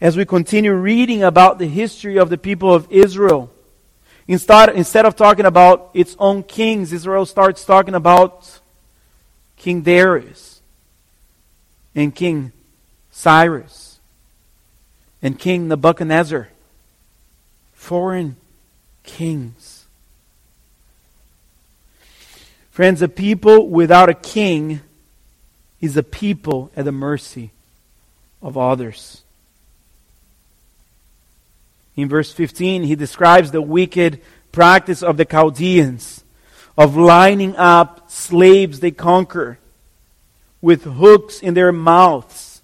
As 0.00 0.16
we 0.16 0.24
continue 0.24 0.74
reading 0.74 1.22
about 1.22 1.58
the 1.58 1.66
history 1.66 2.18
of 2.18 2.28
the 2.28 2.38
people 2.38 2.74
of 2.74 2.90
Israel, 2.90 3.50
Instead, 4.28 4.70
instead 4.70 5.06
of 5.06 5.14
talking 5.14 5.46
about 5.46 5.90
its 5.94 6.16
own 6.18 6.42
kings, 6.42 6.92
Israel 6.92 7.26
starts 7.26 7.64
talking 7.64 7.94
about 7.94 8.60
King 9.56 9.82
Darius 9.82 10.60
and 11.94 12.14
King 12.14 12.52
Cyrus 13.10 14.00
and 15.22 15.38
King 15.38 15.68
Nebuchadnezzar. 15.68 16.48
Foreign 17.72 18.36
kings. 19.04 19.84
Friends, 22.72 23.00
a 23.00 23.08
people 23.08 23.68
without 23.68 24.08
a 24.08 24.14
king 24.14 24.80
is 25.80 25.96
a 25.96 26.02
people 26.02 26.70
at 26.76 26.84
the 26.84 26.92
mercy 26.92 27.50
of 28.42 28.56
others. 28.56 29.22
In 31.96 32.08
verse 32.08 32.32
15, 32.32 32.82
he 32.84 32.94
describes 32.94 33.50
the 33.50 33.62
wicked 33.62 34.20
practice 34.52 35.02
of 35.02 35.16
the 35.16 35.24
Chaldeans 35.24 36.24
of 36.76 36.96
lining 36.96 37.56
up 37.56 38.10
slaves 38.10 38.80
they 38.80 38.90
conquer 38.90 39.58
with 40.60 40.84
hooks 40.84 41.40
in 41.40 41.54
their 41.54 41.72
mouths 41.72 42.60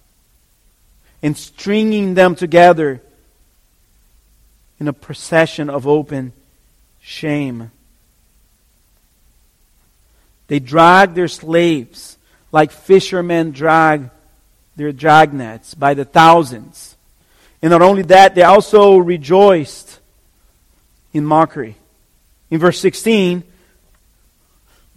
and 1.21 1.37
stringing 1.37 2.13
them 2.13 2.35
together 2.35 3.01
in 4.79 4.87
a 4.87 4.93
procession 4.93 5.69
of 5.69 5.87
open 5.87 6.33
shame. 7.01 7.71
They 10.47 10.59
drag 10.59 11.13
their 11.13 11.27
slaves 11.27 12.17
like 12.53 12.71
fishermen 12.71 13.51
drag 13.51 14.09
their 14.77 14.93
dragnets 14.93 15.77
by 15.77 15.93
the 15.93 16.05
thousands 16.05 16.93
and 17.63 17.71
not 17.71 17.81
only 17.81 18.01
that, 18.03 18.35
they 18.35 18.43
also 18.43 18.97
rejoiced 18.97 20.01
in 21.13 21.23
mockery. 21.23 21.77
In 22.51 22.59
verse 22.59 22.77
16, 22.77 23.41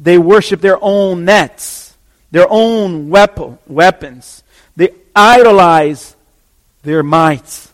they 0.00 0.18
worship 0.18 0.60
their 0.60 0.76
own 0.82 1.24
nets, 1.24 1.94
their 2.32 2.48
own 2.50 3.08
weapon, 3.08 3.58
weapons. 3.68 4.42
They 4.74 4.90
idolize 5.14 6.16
their 6.82 7.04
might. 7.04 7.68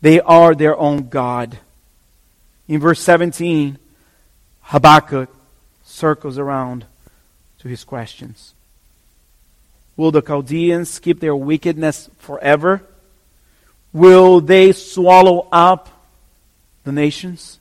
They 0.00 0.20
are 0.20 0.54
their 0.54 0.76
own 0.78 1.10
God. 1.10 1.58
In 2.66 2.80
verse 2.80 3.02
17, 3.02 3.76
Habakkuk 4.62 5.28
circles 5.84 6.38
around 6.38 6.86
to 7.58 7.68
his 7.68 7.84
questions. 7.84 8.54
Will 9.98 10.12
the 10.12 10.22
Chaldeans 10.22 11.00
keep 11.00 11.18
their 11.18 11.34
wickedness 11.34 12.08
forever? 12.18 12.84
Will 13.92 14.40
they 14.40 14.70
swallow 14.70 15.48
up 15.50 15.88
the 16.84 16.92
nations? 16.92 17.58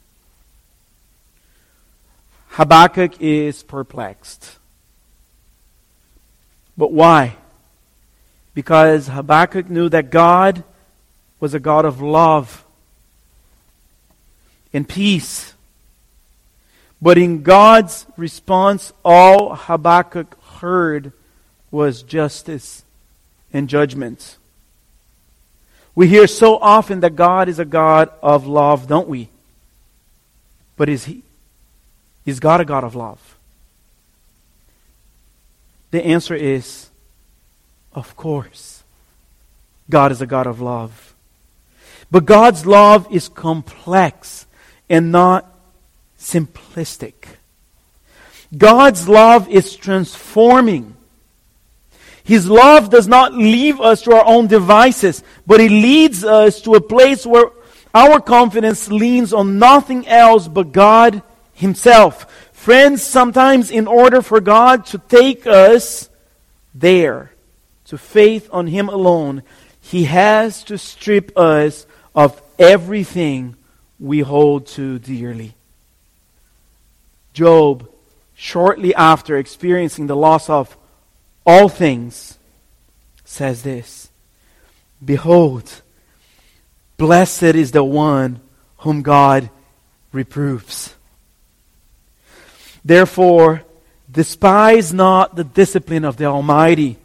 Habakkuk 2.49 3.19
is 3.19 3.63
perplexed. 3.63 4.59
But 6.77 6.91
why? 6.91 7.37
Because 8.53 9.07
Habakkuk 9.07 9.67
knew 9.67 9.89
that 9.89 10.11
God 10.11 10.63
was 11.39 11.55
a 11.55 11.59
God 11.59 11.85
of 11.85 12.03
love 12.03 12.63
and 14.71 14.87
peace. 14.87 15.55
But 17.01 17.17
in 17.17 17.41
God's 17.41 18.05
response, 18.15 18.93
all 19.03 19.55
Habakkuk 19.55 20.39
heard 20.59 21.13
was 21.71 22.03
justice 22.03 22.83
and 23.53 23.67
judgment. 23.69 24.37
We 25.95 26.07
hear 26.07 26.27
so 26.27 26.57
often 26.57 26.99
that 26.99 27.15
God 27.15 27.49
is 27.49 27.59
a 27.59 27.65
God 27.65 28.09
of 28.21 28.45
love, 28.45 28.87
don't 28.87 29.07
we? 29.07 29.29
But 30.75 30.89
is 30.89 31.05
He? 31.05 31.23
Is 32.25 32.39
God 32.39 32.61
a 32.61 32.65
God 32.65 32.83
of 32.83 32.93
love? 32.93 33.37
The 35.91 36.05
answer 36.05 36.35
is, 36.35 36.89
of 37.93 38.15
course. 38.15 38.83
God 39.89 40.11
is 40.11 40.21
a 40.21 40.27
God 40.27 40.47
of 40.47 40.59
love. 40.59 41.15
But 42.11 42.25
God's 42.25 42.65
love 42.65 43.07
is 43.11 43.29
complex 43.29 44.45
and 44.89 45.11
not 45.11 45.49
simplistic. 46.19 47.13
God's 48.55 49.07
love 49.07 49.49
is 49.49 49.75
transforming. 49.75 50.96
His 52.27 52.49
love 52.49 52.89
does 52.89 53.07
not 53.07 53.33
leave 53.35 53.79
us 53.79 54.01
to 54.01 54.11
our 54.13 54.25
own 54.25 54.47
devices, 54.47 55.23
but 55.45 55.61
it 55.61 55.71
leads 55.71 56.25
us 56.25 56.59
to 56.63 56.73
a 56.73 56.81
place 56.81 57.25
where 57.25 57.51
our 57.95 58.19
confidence 58.19 58.91
leans 58.91 59.31
on 59.31 59.59
nothing 59.59 60.05
else 60.09 60.49
but 60.49 60.73
God 60.73 61.21
Himself. 61.53 62.29
Friends, 62.51 63.01
sometimes 63.01 63.71
in 63.71 63.87
order 63.87 64.21
for 64.21 64.41
God 64.41 64.85
to 64.87 64.97
take 64.97 65.47
us 65.47 66.09
there, 66.75 67.31
to 67.85 67.97
faith 67.97 68.49
on 68.51 68.67
Him 68.67 68.89
alone, 68.89 69.41
He 69.79 70.03
has 70.03 70.65
to 70.65 70.77
strip 70.77 71.31
us 71.37 71.87
of 72.13 72.41
everything 72.59 73.55
we 74.01 74.19
hold 74.19 74.67
too 74.67 74.99
dearly. 74.99 75.55
Job, 77.31 77.89
shortly 78.35 78.93
after 78.95 79.37
experiencing 79.37 80.07
the 80.07 80.15
loss 80.17 80.49
of 80.49 80.75
all 81.47 81.69
things, 81.69 82.37
says 83.23 83.63
this 83.63 84.09
Behold, 85.03 85.81
blessed 86.97 87.55
is 87.55 87.71
the 87.71 87.85
one 87.85 88.41
whom 88.79 89.01
God 89.01 89.49
reproves. 90.11 90.93
Therefore, 92.83 93.63
despise 94.11 94.93
not 94.93 95.35
the 95.35 95.43
discipline 95.45 96.03
of 96.03 96.17
the 96.17 96.25
Almighty, 96.25 96.97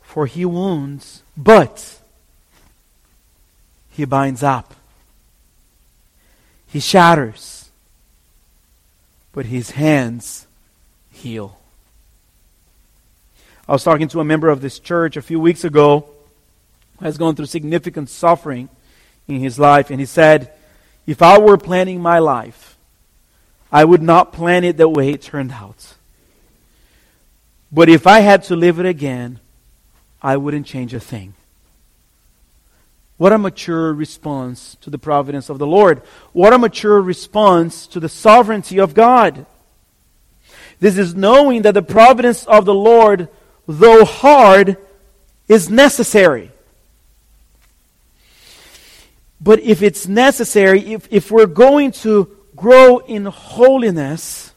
for 0.00 0.26
he 0.26 0.44
wounds, 0.44 1.22
but 1.36 2.00
he 3.90 4.06
binds 4.06 4.42
up. 4.42 4.74
He 6.66 6.80
shatters, 6.80 7.70
but 9.32 9.46
his 9.46 9.72
hands 9.72 10.46
heal. 11.10 11.58
I 13.68 13.72
was 13.72 13.84
talking 13.84 14.08
to 14.08 14.20
a 14.20 14.24
member 14.24 14.48
of 14.48 14.60
this 14.60 14.78
church 14.78 15.16
a 15.16 15.22
few 15.22 15.38
weeks 15.38 15.64
ago 15.64 16.08
who 16.98 17.04
has 17.04 17.16
gone 17.16 17.36
through 17.36 17.46
significant 17.46 18.08
suffering 18.08 18.68
in 19.28 19.40
his 19.40 19.58
life, 19.58 19.90
and 19.90 20.00
he 20.00 20.06
said, 20.06 20.52
If 21.06 21.22
I 21.22 21.38
were 21.38 21.56
planning 21.56 22.00
my 22.00 22.18
life, 22.18 22.76
I 23.70 23.84
would 23.84 24.02
not 24.02 24.32
plan 24.32 24.64
it 24.64 24.76
the 24.76 24.88
way 24.88 25.10
it 25.10 25.22
turned 25.22 25.52
out. 25.52 25.94
But 27.70 27.88
if 27.88 28.06
I 28.06 28.20
had 28.20 28.42
to 28.44 28.56
live 28.56 28.78
it 28.78 28.86
again, 28.86 29.40
I 30.20 30.36
wouldn't 30.36 30.66
change 30.66 30.92
a 30.92 31.00
thing. 31.00 31.34
What 33.16 33.32
a 33.32 33.38
mature 33.38 33.92
response 33.92 34.76
to 34.80 34.90
the 34.90 34.98
providence 34.98 35.48
of 35.48 35.58
the 35.58 35.66
Lord. 35.66 36.02
What 36.32 36.52
a 36.52 36.58
mature 36.58 37.00
response 37.00 37.86
to 37.88 38.00
the 38.00 38.08
sovereignty 38.08 38.78
of 38.78 38.94
God. 38.94 39.46
This 40.80 40.98
is 40.98 41.14
knowing 41.14 41.62
that 41.62 41.74
the 41.74 41.82
providence 41.82 42.44
of 42.46 42.64
the 42.64 42.74
Lord, 42.74 43.28
though 43.78 44.04
hard, 44.04 44.76
is 45.48 45.70
necessary. 45.70 46.50
But 49.40 49.60
if 49.60 49.82
it's 49.82 50.06
necessary, 50.06 50.92
if, 50.92 51.08
if 51.10 51.30
we're 51.30 51.46
going 51.46 51.92
to 51.92 52.36
grow 52.54 52.98
in 52.98 53.26
holiness, 53.26 54.52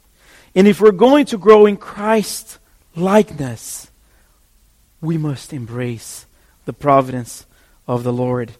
and 0.53 0.67
if 0.67 0.79
we're 0.79 0.91
going 0.91 1.25
to 1.27 1.37
grow 1.37 1.65
in 1.65 1.77
Christ 1.77 2.59
likeness, 2.95 3.89
we 5.01 5.17
must 5.17 5.53
embrace 5.53 6.25
the 6.65 6.73
providence 6.73 7.45
of 7.87 8.03
the 8.03 8.13
Lord. 8.13 8.51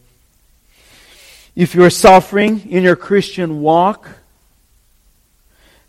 If 1.56 1.74
you're 1.74 1.90
suffering 1.90 2.70
in 2.70 2.84
your 2.84 2.96
Christian 2.96 3.62
walk, 3.62 4.10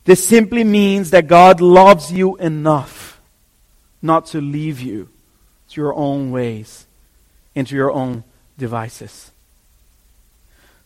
this 0.05 0.27
simply 0.27 0.63
means 0.63 1.11
that 1.11 1.27
God 1.27 1.61
loves 1.61 2.13
you 2.13 2.37
enough 2.37 3.06
not 4.07 4.27
to 4.27 4.41
leave 4.41 4.81
you 4.81 5.09
to 5.71 5.81
your 5.81 5.95
own 5.95 6.31
ways 6.31 6.87
and 7.55 7.67
to 7.67 7.75
your 7.75 7.91
own 7.91 8.25
devices. 8.59 9.31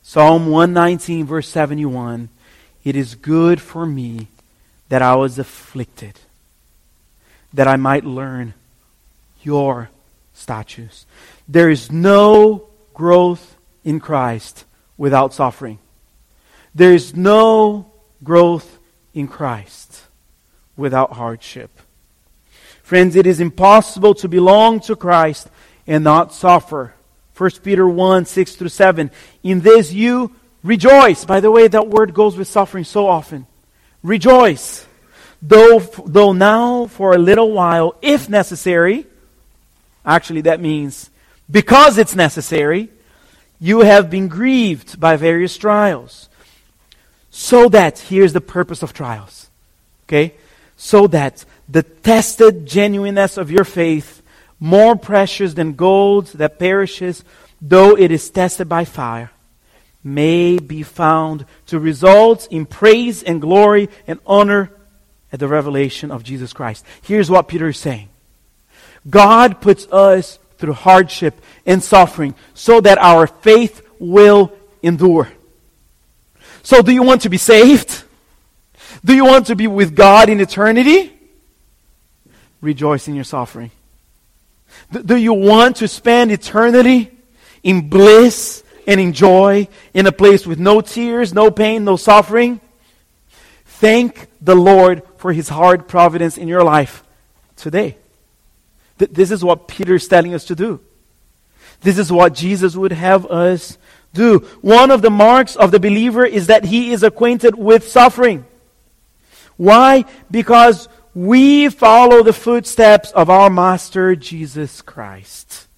Psalm 0.02 0.46
119, 0.46 1.26
verse 1.26 1.48
71 1.48 2.28
It 2.82 2.96
is 2.96 3.14
good 3.14 3.60
for 3.60 3.86
me 3.86 4.28
that 4.88 5.02
I 5.02 5.14
was 5.14 5.38
afflicted, 5.38 6.18
that 7.52 7.68
I 7.68 7.76
might 7.76 8.04
learn 8.04 8.54
your 9.42 9.90
statutes. 10.34 11.06
There 11.48 11.70
is 11.70 11.92
no 11.92 12.66
growth 12.94 13.56
in 13.84 14.00
Christ 14.00 14.64
without 14.96 15.32
suffering. 15.32 15.78
There 16.74 16.92
is 16.92 17.14
no 17.16 17.90
growth 18.22 18.78
in 19.14 19.28
Christ 19.28 20.02
without 20.76 21.12
hardship. 21.12 21.70
Friends, 22.90 23.14
it 23.14 23.24
is 23.24 23.38
impossible 23.38 24.14
to 24.14 24.26
belong 24.26 24.80
to 24.80 24.96
Christ 24.96 25.48
and 25.86 26.02
not 26.02 26.34
suffer. 26.34 26.92
1 27.36 27.50
Peter 27.62 27.88
1 27.88 28.24
6 28.24 28.56
through 28.56 28.68
7. 28.68 29.12
In 29.44 29.60
this 29.60 29.92
you 29.92 30.34
rejoice. 30.64 31.24
By 31.24 31.38
the 31.38 31.52
way, 31.52 31.68
that 31.68 31.86
word 31.86 32.12
goes 32.12 32.36
with 32.36 32.48
suffering 32.48 32.82
so 32.82 33.06
often. 33.06 33.46
Rejoice. 34.02 34.84
Though, 35.40 35.78
though 36.04 36.32
now 36.32 36.86
for 36.86 37.14
a 37.14 37.18
little 37.18 37.52
while, 37.52 37.94
if 38.02 38.28
necessary, 38.28 39.06
actually 40.04 40.40
that 40.40 40.60
means 40.60 41.10
because 41.48 41.96
it's 41.96 42.16
necessary, 42.16 42.88
you 43.60 43.82
have 43.82 44.10
been 44.10 44.26
grieved 44.26 44.98
by 44.98 45.14
various 45.14 45.56
trials. 45.56 46.28
So 47.30 47.68
that, 47.68 48.00
here's 48.00 48.32
the 48.32 48.40
purpose 48.40 48.82
of 48.82 48.92
trials. 48.92 49.48
Okay? 50.08 50.34
So 50.82 51.06
that 51.08 51.44
the 51.68 51.82
tested 51.82 52.64
genuineness 52.64 53.36
of 53.36 53.50
your 53.50 53.64
faith, 53.64 54.22
more 54.58 54.96
precious 54.96 55.52
than 55.52 55.74
gold 55.74 56.28
that 56.28 56.58
perishes, 56.58 57.22
though 57.60 57.98
it 57.98 58.10
is 58.10 58.30
tested 58.30 58.66
by 58.66 58.86
fire, 58.86 59.30
may 60.02 60.58
be 60.58 60.82
found 60.82 61.44
to 61.66 61.78
result 61.78 62.48
in 62.50 62.64
praise 62.64 63.22
and 63.22 63.42
glory 63.42 63.90
and 64.06 64.20
honor 64.24 64.72
at 65.30 65.38
the 65.38 65.48
revelation 65.48 66.10
of 66.10 66.24
Jesus 66.24 66.54
Christ. 66.54 66.82
Here's 67.02 67.30
what 67.30 67.46
Peter 67.46 67.68
is 67.68 67.76
saying 67.76 68.08
God 69.10 69.60
puts 69.60 69.86
us 69.88 70.38
through 70.56 70.72
hardship 70.72 71.42
and 71.66 71.82
suffering 71.82 72.34
so 72.54 72.80
that 72.80 72.96
our 72.96 73.26
faith 73.26 73.86
will 73.98 74.50
endure. 74.82 75.28
So, 76.62 76.80
do 76.80 76.90
you 76.90 77.02
want 77.02 77.20
to 77.20 77.28
be 77.28 77.36
saved? 77.36 78.04
Do 79.04 79.14
you 79.14 79.24
want 79.24 79.46
to 79.46 79.56
be 79.56 79.66
with 79.66 79.94
God 79.94 80.28
in 80.28 80.40
eternity? 80.40 81.12
Rejoice 82.60 83.08
in 83.08 83.14
your 83.14 83.24
suffering. 83.24 83.70
Do 84.92 85.16
you 85.16 85.32
want 85.32 85.76
to 85.76 85.88
spend 85.88 86.30
eternity 86.30 87.10
in 87.62 87.88
bliss 87.88 88.62
and 88.86 89.00
in 89.00 89.12
joy 89.12 89.68
in 89.94 90.06
a 90.06 90.12
place 90.12 90.46
with 90.46 90.58
no 90.58 90.80
tears, 90.80 91.32
no 91.32 91.50
pain, 91.50 91.84
no 91.84 91.96
suffering? 91.96 92.60
Thank 93.64 94.28
the 94.42 94.54
Lord 94.54 95.02
for 95.16 95.32
his 95.32 95.48
hard 95.48 95.88
providence 95.88 96.36
in 96.36 96.48
your 96.48 96.62
life 96.62 97.02
today. 97.56 97.96
Th- 98.98 99.10
this 99.10 99.30
is 99.30 99.42
what 99.42 99.68
Peter 99.68 99.94
is 99.94 100.06
telling 100.06 100.34
us 100.34 100.44
to 100.46 100.54
do. 100.54 100.80
This 101.80 101.98
is 101.98 102.12
what 102.12 102.34
Jesus 102.34 102.76
would 102.76 102.92
have 102.92 103.24
us 103.26 103.78
do. 104.12 104.40
One 104.60 104.90
of 104.90 105.00
the 105.00 105.10
marks 105.10 105.56
of 105.56 105.70
the 105.70 105.80
believer 105.80 106.26
is 106.26 106.48
that 106.48 106.66
he 106.66 106.92
is 106.92 107.02
acquainted 107.02 107.54
with 107.54 107.88
suffering. 107.88 108.44
Why? 109.60 110.06
Because 110.30 110.88
we 111.14 111.68
follow 111.68 112.22
the 112.22 112.32
footsteps 112.32 113.10
of 113.10 113.28
our 113.28 113.50
Master 113.50 114.16
Jesus 114.16 114.80
Christ, 114.80 115.68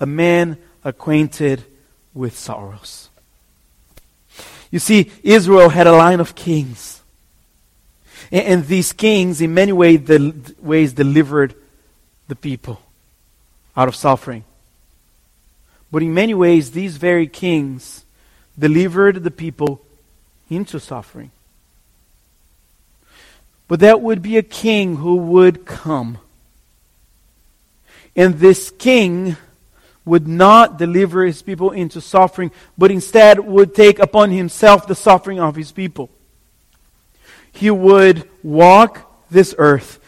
a 0.00 0.06
man 0.06 0.58
acquainted 0.82 1.62
with 2.12 2.36
sorrows. 2.36 3.08
You 4.72 4.80
see, 4.80 5.12
Israel 5.22 5.68
had 5.68 5.86
a 5.86 5.92
line 5.92 6.18
of 6.18 6.34
kings. 6.34 7.02
And, 8.32 8.46
and 8.46 8.66
these 8.66 8.92
kings, 8.92 9.40
in 9.40 9.54
many 9.54 9.70
ways, 9.70 10.08
ways, 10.60 10.92
delivered 10.92 11.54
the 12.26 12.34
people 12.34 12.82
out 13.76 13.86
of 13.86 13.94
suffering. 13.94 14.42
But 15.92 16.02
in 16.02 16.12
many 16.12 16.34
ways, 16.34 16.72
these 16.72 16.96
very 16.96 17.28
kings 17.28 18.04
delivered 18.58 19.22
the 19.22 19.30
people 19.30 19.80
into 20.50 20.80
suffering. 20.80 21.30
But 23.70 23.78
that 23.78 24.00
would 24.00 24.20
be 24.20 24.36
a 24.36 24.42
king 24.42 24.96
who 24.96 25.14
would 25.14 25.64
come. 25.64 26.18
And 28.16 28.34
this 28.40 28.72
king 28.72 29.36
would 30.04 30.26
not 30.26 30.76
deliver 30.76 31.24
his 31.24 31.40
people 31.40 31.70
into 31.70 32.00
suffering, 32.00 32.50
but 32.76 32.90
instead 32.90 33.38
would 33.38 33.72
take 33.72 34.00
upon 34.00 34.32
himself 34.32 34.88
the 34.88 34.96
suffering 34.96 35.38
of 35.38 35.54
his 35.54 35.70
people. 35.70 36.10
He 37.52 37.70
would 37.70 38.28
walk 38.42 39.08
this 39.30 39.54
earth, 39.56 40.00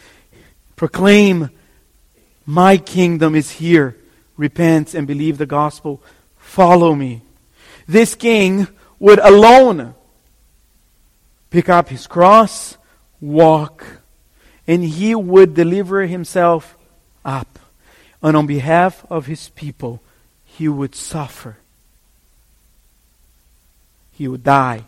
proclaim, 0.75 1.49
My 2.45 2.75
kingdom 2.75 3.33
is 3.33 3.49
here 3.49 3.95
repent 4.35 4.93
and 4.93 5.07
believe 5.07 5.37
the 5.37 5.45
gospel, 5.45 6.03
follow 6.35 6.95
me. 6.95 7.21
This 7.87 8.13
king 8.13 8.67
would 8.99 9.19
alone 9.19 9.95
pick 11.49 11.69
up 11.69 11.87
his 11.87 12.07
cross, 12.07 12.75
walk, 13.23 13.85
and 14.67 14.83
he 14.83 15.15
would 15.15 15.53
deliver 15.53 16.05
himself 16.05 16.75
up. 17.23 17.57
And 18.21 18.35
on 18.35 18.45
behalf 18.45 19.05
of 19.09 19.25
his 19.25 19.49
people, 19.49 20.01
he 20.45 20.67
would 20.67 20.93
suffer. 20.93 21.57
He 24.11 24.27
would 24.27 24.43
die. 24.43 24.83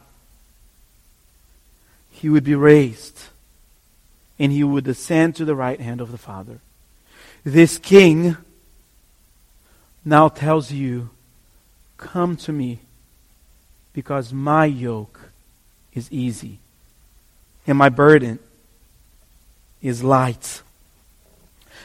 He 2.12 2.30
would 2.30 2.44
be 2.44 2.56
raised. 2.56 3.24
And 4.38 4.52
he 4.52 4.64
would 4.64 4.88
ascend 4.88 5.36
to 5.38 5.46
the 5.46 5.56
right 5.56 5.80
hand 5.80 6.02
of 6.02 6.12
the 6.12 6.18
Father. 6.18 6.60
This 7.44 7.78
king 7.78 8.38
now 10.04 10.28
tells 10.28 10.72
you, 10.72 11.10
Come 11.98 12.36
to 12.38 12.52
me, 12.52 12.80
because 13.94 14.34
my 14.34 14.66
yoke 14.66 15.32
is 15.94 16.12
easy 16.12 16.60
and 17.68 17.78
my 17.78 17.90
burden 17.90 18.40
is 19.82 20.04
light. 20.04 20.62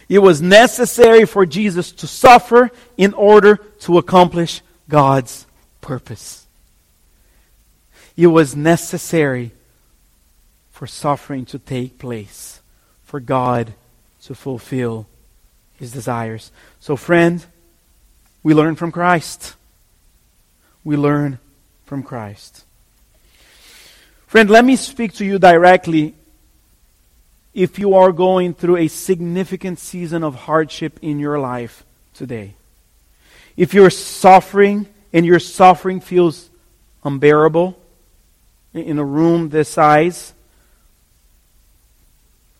It 0.09 0.19
was 0.19 0.43
necessary 0.43 1.25
for 1.25 1.47
Jesus 1.47 1.93
to 1.93 2.07
suffer 2.07 2.71
in 2.97 3.15
order 3.15 3.57
to 3.81 3.99
accomplish 3.99 4.61
God's 4.89 5.47
purpose. 5.81 6.47
It 8.17 8.27
was 8.27 8.57
necessary 8.57 9.53
for 10.73 10.87
suffering 10.87 11.45
to 11.47 11.59
take 11.59 11.99
place, 11.99 12.61
for 13.05 13.21
God 13.21 13.73
to 14.25 14.35
fulfill 14.35 15.07
his 15.79 15.93
desires. 15.93 16.51
So, 16.81 16.97
friend, 16.97 17.45
we 18.43 18.53
learn 18.53 18.77
from 18.77 18.91
Christ. 18.91 19.55
We 20.85 20.97
learn 20.97 21.39
from 21.85 22.03
Christ. 22.03 22.65
Friend, 24.31 24.49
let 24.49 24.65
me 24.65 24.77
speak 24.77 25.15
to 25.15 25.25
you 25.25 25.41
directly 25.41 26.15
if 27.53 27.81
you 27.81 27.95
are 27.95 28.13
going 28.13 28.55
through 28.55 28.77
a 28.77 28.87
significant 28.87 29.81
season 29.81 30.23
of 30.23 30.37
hardship 30.37 31.01
in 31.03 31.19
your 31.19 31.41
life 31.41 31.85
today. 32.15 32.55
If 33.57 33.75
you're 33.75 33.91
suffering 33.91 34.87
and 35.13 35.27
your 35.27 35.41
suffering 35.41 35.99
feels 35.99 36.49
unbearable 37.03 37.77
in 38.73 39.01
a 39.01 39.05
room 39.05 39.49
this 39.49 39.71
size, 39.71 40.33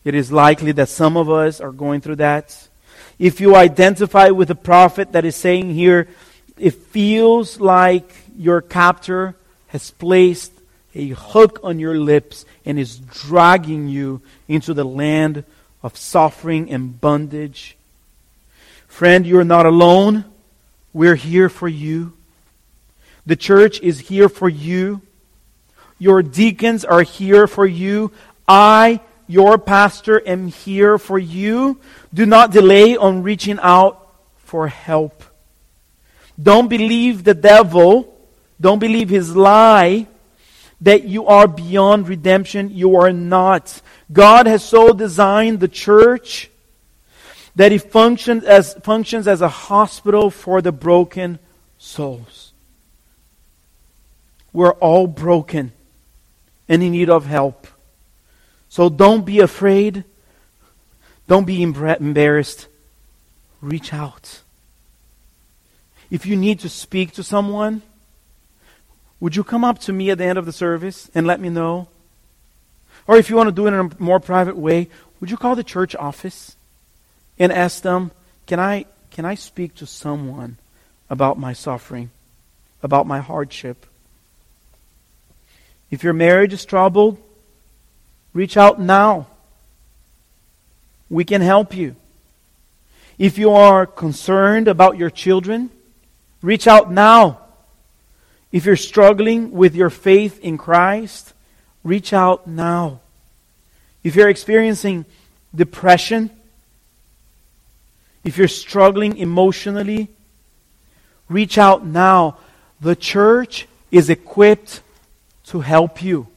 It 0.03 0.15
is 0.15 0.29
likely 0.29 0.71
that 0.73 0.89
some 0.89 1.15
of 1.15 1.29
us 1.29 1.61
are 1.61 1.71
going 1.71 2.01
through 2.01 2.17
that. 2.17 2.67
If 3.19 3.39
you 3.39 3.55
identify 3.55 4.29
with 4.31 4.47
the 4.47 4.55
prophet 4.55 5.11
that 5.11 5.25
is 5.25 5.35
saying 5.35 5.73
here, 5.73 6.09
it 6.57 6.73
feels 6.73 7.61
like 7.61 8.11
your 8.35 8.61
captor 8.61 9.35
has 9.67 9.91
placed 9.91 10.51
a 10.93 11.09
hook 11.09 11.59
on 11.63 11.79
your 11.79 11.95
lips 11.95 12.45
and 12.65 12.77
is 12.77 12.97
dragging 12.97 13.87
you 13.87 14.21
into 14.47 14.73
the 14.73 14.83
land 14.83 15.43
of 15.83 15.97
suffering 15.97 16.69
and 16.71 16.99
bondage. 16.99 17.77
Friend, 18.87 19.25
you 19.25 19.39
are 19.39 19.45
not 19.45 19.65
alone. 19.65 20.25
We're 20.93 21.15
here 21.15 21.49
for 21.49 21.67
you. 21.67 22.13
The 23.25 23.35
church 23.35 23.79
is 23.79 23.99
here 23.99 24.29
for 24.29 24.49
you. 24.49 25.01
Your 25.97 26.21
deacons 26.21 26.83
are 26.83 27.03
here 27.03 27.47
for 27.47 27.65
you. 27.65 28.11
I, 28.47 28.99
your 29.27 29.57
pastor, 29.57 30.21
am 30.27 30.47
here 30.47 30.97
for 30.97 31.17
you. 31.17 31.79
Do 32.13 32.25
not 32.25 32.51
delay 32.51 32.97
on 32.97 33.23
reaching 33.23 33.59
out 33.61 34.11
for 34.39 34.67
help. 34.67 35.23
Don't 36.41 36.67
believe 36.67 37.23
the 37.23 37.35
devil. 37.35 38.13
Don't 38.59 38.79
believe 38.79 39.09
his 39.09 39.35
lie 39.35 40.07
that 40.81 41.03
you 41.03 41.27
are 41.27 41.47
beyond 41.47 42.07
redemption. 42.07 42.69
You 42.71 42.97
are 42.97 43.13
not. 43.13 43.81
God 44.11 44.47
has 44.47 44.63
so 44.63 44.93
designed 44.93 45.59
the 45.59 45.67
church 45.67 46.49
that 47.55 47.71
it 47.71 47.91
functions 47.91 48.43
as, 48.43 48.73
functions 48.75 49.27
as 49.27 49.41
a 49.41 49.49
hospital 49.49 50.29
for 50.29 50.61
the 50.61 50.71
broken 50.71 51.39
souls. 51.77 52.53
We're 54.53 54.73
all 54.73 55.07
broken 55.07 55.71
and 56.67 56.83
in 56.83 56.91
need 56.91 57.09
of 57.09 57.25
help. 57.25 57.67
So 58.69 58.89
don't 58.89 59.25
be 59.25 59.39
afraid. 59.39 60.03
Don't 61.27 61.45
be 61.45 61.61
embarrassed. 61.61 62.67
Reach 63.61 63.93
out. 63.93 64.41
If 66.09 66.25
you 66.25 66.35
need 66.35 66.61
to 66.61 66.69
speak 66.69 67.13
to 67.13 67.23
someone, 67.23 67.81
would 69.21 69.35
you 69.35 69.43
come 69.43 69.63
up 69.63 69.79
to 69.79 69.93
me 69.93 70.09
at 70.09 70.17
the 70.17 70.25
end 70.25 70.37
of 70.37 70.45
the 70.45 70.51
service 70.51 71.09
and 71.15 71.25
let 71.25 71.39
me 71.39 71.47
know? 71.47 71.87
Or 73.07 73.17
if 73.17 73.29
you 73.29 73.35
want 73.35 73.47
to 73.47 73.55
do 73.55 73.67
it 73.67 73.73
in 73.73 73.79
a 73.79 74.03
more 74.03 74.19
private 74.19 74.57
way, 74.57 74.89
would 75.19 75.29
you 75.29 75.37
call 75.37 75.55
the 75.55 75.63
church 75.63 75.95
office 75.95 76.55
and 77.37 77.51
ask 77.51 77.83
them, 77.83 78.11
can 78.47 78.59
I, 78.59 78.85
can 79.11 79.23
I 79.23 79.35
speak 79.35 79.75
to 79.75 79.85
someone 79.85 80.57
about 81.09 81.37
my 81.37 81.53
suffering, 81.53 82.09
about 82.81 83.05
my 83.05 83.19
hardship? 83.19 83.85
If 85.91 86.03
your 86.03 86.13
marriage 86.13 86.53
is 86.53 86.65
troubled, 86.65 87.21
reach 88.33 88.57
out 88.57 88.81
now. 88.81 89.27
We 91.09 91.25
can 91.25 91.41
help 91.41 91.75
you. 91.75 91.95
If 93.19 93.37
you 93.37 93.51
are 93.51 93.85
concerned 93.85 94.67
about 94.67 94.97
your 94.97 95.11
children, 95.11 95.69
reach 96.41 96.65
out 96.65 96.91
now. 96.91 97.40
If 98.51 98.65
you're 98.65 98.75
struggling 98.75 99.51
with 99.51 99.75
your 99.75 99.89
faith 99.89 100.39
in 100.39 100.57
Christ, 100.57 101.33
reach 101.83 102.13
out 102.13 102.47
now. 102.47 102.99
If 104.03 104.15
you're 104.15 104.29
experiencing 104.29 105.05
depression, 105.55 106.31
if 108.23 108.37
you're 108.37 108.47
struggling 108.47 109.17
emotionally, 109.17 110.09
reach 111.29 111.57
out 111.57 111.85
now. 111.85 112.37
The 112.81 112.95
church 112.95 113.67
is 113.89 114.09
equipped 114.09 114.81
to 115.45 115.61
help 115.61 116.03
you. 116.03 116.27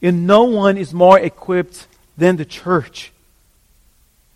And 0.00 0.26
no 0.26 0.44
one 0.44 0.76
is 0.76 0.92
more 0.92 1.18
equipped 1.18 1.86
than 2.16 2.36
the 2.36 2.44
church 2.44 3.12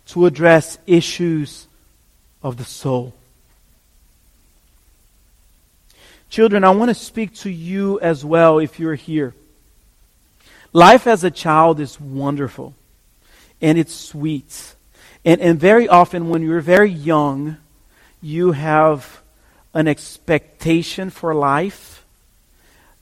to 0.07 0.25
address 0.25 0.77
issues 0.85 1.67
of 2.41 2.57
the 2.57 2.65
soul. 2.65 3.13
Children, 6.33 6.63
I 6.63 6.71
want 6.71 6.89
to 6.89 6.95
speak 6.95 7.35
to 7.41 7.49
you 7.51 7.99
as 7.99 8.25
well 8.25 8.57
if 8.57 8.79
you're 8.79 8.95
here. 8.95 9.35
Life 10.73 11.05
as 11.05 11.23
a 11.23 11.29
child 11.29 11.79
is 11.79 12.01
wonderful 12.01 12.73
and 13.61 13.77
it's 13.77 13.93
sweet. 13.93 14.73
And, 15.23 15.39
and 15.39 15.59
very 15.59 15.87
often, 15.87 16.29
when 16.29 16.41
you're 16.41 16.59
very 16.59 16.89
young, 16.89 17.57
you 18.19 18.53
have 18.53 19.21
an 19.75 19.87
expectation 19.87 21.11
for 21.11 21.35
life 21.35 22.03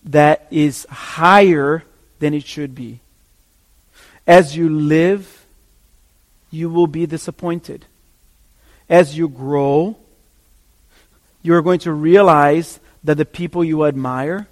that 0.04 0.46
is 0.52 0.86
higher 0.90 1.86
than 2.20 2.34
it 2.34 2.44
should 2.44 2.76
be. 2.76 3.00
As 4.28 4.58
you 4.58 4.68
live, 4.68 5.46
you 6.50 6.70
will 6.70 6.86
be 6.86 7.06
disappointed. 7.06 7.86
As 8.90 9.18
you 9.18 9.30
grow, 9.30 9.96
you're 11.42 11.62
going 11.62 11.80
to 11.80 11.94
realize 11.94 12.82
that 13.04 13.18
the 13.18 13.26
people 13.26 13.64
you 13.64 13.86
admire 13.86 14.48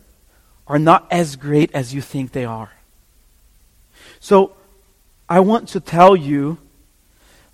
are 0.67 0.79
not 0.79 1.07
as 1.11 1.35
great 1.35 1.73
as 1.73 1.93
you 1.93 2.01
think 2.01 2.31
they 2.31 2.45
are. 2.45 2.71
So, 4.19 4.53
I 5.27 5.39
want 5.41 5.69
to 5.69 5.79
tell 5.79 6.15
you 6.15 6.57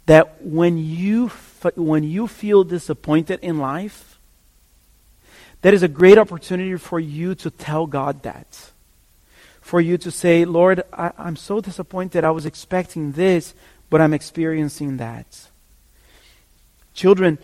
that 0.05 0.41
when 0.41 0.77
you, 0.77 1.27
when 1.75 2.03
you 2.03 2.27
feel 2.27 2.63
disappointed 2.63 3.39
in 3.41 3.59
life, 3.59 4.17
that 5.61 5.73
is 5.73 5.83
a 5.83 5.87
great 5.87 6.17
opportunity 6.17 6.75
for 6.77 6.99
you 6.99 7.35
to 7.35 7.49
tell 7.49 7.87
God 7.87 8.23
that. 8.23 8.71
For 9.61 9.81
you 9.81 9.97
to 9.97 10.11
say, 10.11 10.45
Lord, 10.45 10.83
I, 10.93 11.11
I'm 11.17 11.35
so 11.35 11.59
disappointed. 11.59 12.23
I 12.23 12.31
was 12.31 12.45
expecting 12.45 13.13
this, 13.13 13.53
but 13.89 13.99
I'm 13.99 14.13
experiencing 14.13 14.97
that. 14.97 15.25
Children, 16.93 17.39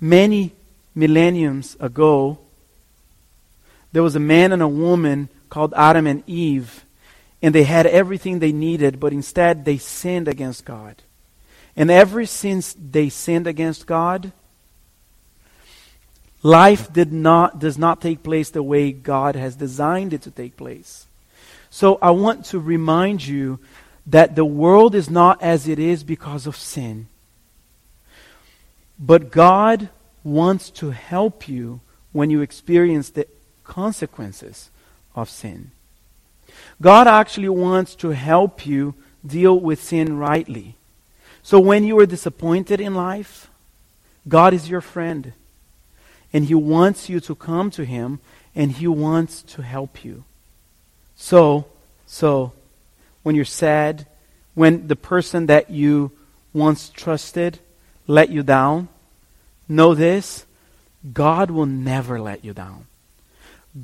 many 0.00 0.52
millenniums 0.98 1.76
ago, 1.78 2.38
there 3.92 4.02
was 4.02 4.16
a 4.16 4.20
man 4.20 4.52
and 4.52 4.60
a 4.60 4.68
woman 4.68 5.28
called 5.48 5.72
Adam 5.76 6.06
and 6.06 6.22
Eve, 6.26 6.84
and 7.40 7.54
they 7.54 7.62
had 7.62 7.86
everything 7.86 8.38
they 8.38 8.52
needed, 8.52 8.98
but 8.98 9.12
instead 9.12 9.64
they 9.64 9.78
sinned 9.78 10.26
against 10.26 10.64
God. 10.64 10.96
And 11.76 11.90
ever 11.90 12.26
since 12.26 12.74
they 12.74 13.08
sinned 13.08 13.46
against 13.46 13.86
God, 13.86 14.32
life 16.42 16.92
did 16.92 17.12
not, 17.12 17.60
does 17.60 17.78
not 17.78 18.00
take 18.00 18.24
place 18.24 18.50
the 18.50 18.62
way 18.62 18.90
God 18.90 19.36
has 19.36 19.54
designed 19.54 20.12
it 20.12 20.22
to 20.22 20.32
take 20.32 20.56
place. 20.56 21.06
So 21.70 21.98
I 22.02 22.10
want 22.10 22.46
to 22.46 22.58
remind 22.58 23.24
you 23.24 23.60
that 24.08 24.34
the 24.34 24.44
world 24.44 24.96
is 24.96 25.08
not 25.08 25.40
as 25.40 25.68
it 25.68 25.78
is 25.78 26.02
because 26.02 26.46
of 26.46 26.56
sin. 26.56 27.06
But 28.98 29.30
God 29.30 29.90
wants 30.24 30.70
to 30.70 30.90
help 30.90 31.48
you 31.48 31.80
when 32.12 32.30
you 32.30 32.40
experience 32.40 33.10
the 33.10 33.26
consequences 33.64 34.70
of 35.14 35.28
sin. 35.28 35.70
God 36.80 37.06
actually 37.06 37.48
wants 37.48 37.94
to 37.96 38.10
help 38.10 38.66
you 38.66 38.94
deal 39.26 39.58
with 39.58 39.82
sin 39.82 40.16
rightly. 40.18 40.76
So 41.42 41.60
when 41.60 41.84
you 41.84 41.98
are 41.98 42.06
disappointed 42.06 42.80
in 42.80 42.94
life, 42.94 43.50
God 44.28 44.52
is 44.54 44.68
your 44.68 44.80
friend. 44.80 45.32
And 46.32 46.44
He 46.44 46.54
wants 46.54 47.08
you 47.08 47.20
to 47.20 47.34
come 47.34 47.70
to 47.72 47.84
Him 47.84 48.20
and 48.54 48.72
He 48.72 48.86
wants 48.86 49.42
to 49.42 49.62
help 49.62 50.04
you. 50.04 50.24
So, 51.16 51.66
so, 52.06 52.52
when 53.22 53.34
you're 53.34 53.44
sad, 53.44 54.06
when 54.54 54.88
the 54.88 54.96
person 54.96 55.46
that 55.46 55.70
you 55.70 56.12
once 56.52 56.90
trusted 56.90 57.58
let 58.06 58.30
you 58.30 58.42
down, 58.42 58.88
Know 59.68 59.94
this 59.94 60.46
God 61.12 61.50
will 61.50 61.66
never 61.66 62.20
let 62.20 62.44
you 62.44 62.52
down. 62.52 62.86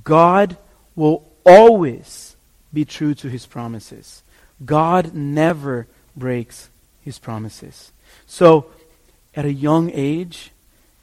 God 0.02 0.56
will 0.96 1.30
always 1.44 2.36
be 2.72 2.84
true 2.84 3.14
to 3.14 3.28
his 3.28 3.46
promises. 3.46 4.22
God 4.64 5.14
never 5.14 5.86
breaks 6.16 6.70
his 7.02 7.18
promises. 7.18 7.92
So, 8.26 8.66
at 9.34 9.44
a 9.44 9.52
young 9.52 9.90
age, 9.92 10.52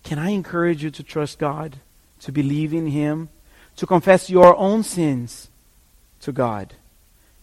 can 0.03 0.17
I 0.17 0.29
encourage 0.31 0.83
you 0.83 0.89
to 0.91 1.03
trust 1.03 1.37
God, 1.37 1.77
to 2.21 2.31
believe 2.31 2.73
in 2.73 2.87
him, 2.87 3.29
to 3.75 3.85
confess 3.85 4.29
your 4.29 4.55
own 4.57 4.83
sins 4.83 5.49
to 6.21 6.31
God, 6.31 6.73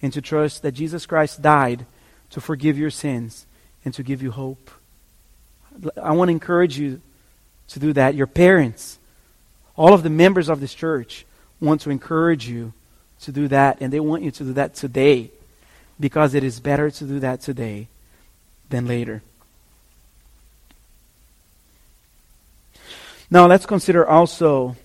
and 0.02 0.12
to 0.12 0.20
trust 0.20 0.62
that 0.62 0.72
Jesus 0.72 1.06
Christ 1.06 1.42
died 1.42 1.86
to 2.30 2.40
forgive 2.40 2.78
your 2.78 2.90
sins 2.90 3.46
and 3.84 3.94
to 3.94 4.02
give 4.02 4.22
you 4.22 4.30
hope? 4.30 4.70
I 6.00 6.12
want 6.12 6.28
to 6.28 6.32
encourage 6.32 6.78
you 6.78 7.00
to 7.68 7.78
do 7.78 7.92
that. 7.92 8.14
Your 8.14 8.26
parents, 8.26 8.98
all 9.76 9.92
of 9.94 10.02
the 10.02 10.10
members 10.10 10.48
of 10.48 10.60
this 10.60 10.74
church 10.74 11.24
want 11.60 11.80
to 11.82 11.90
encourage 11.90 12.48
you 12.48 12.72
to 13.22 13.32
do 13.32 13.48
that, 13.48 13.78
and 13.80 13.92
they 13.92 14.00
want 14.00 14.22
you 14.22 14.30
to 14.30 14.44
do 14.44 14.52
that 14.54 14.74
today 14.74 15.30
because 15.98 16.34
it 16.34 16.44
is 16.44 16.60
better 16.60 16.90
to 16.90 17.04
do 17.04 17.20
that 17.20 17.40
today 17.40 17.88
than 18.70 18.86
later. 18.86 19.22
Now, 23.30 23.46
let's 23.46 23.66
consider 23.66 24.06
also 24.06 24.76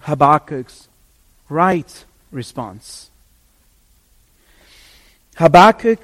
Habakkuk's 0.00 0.88
right 1.48 2.04
response. 2.30 3.10
Habakkuk 5.36 6.00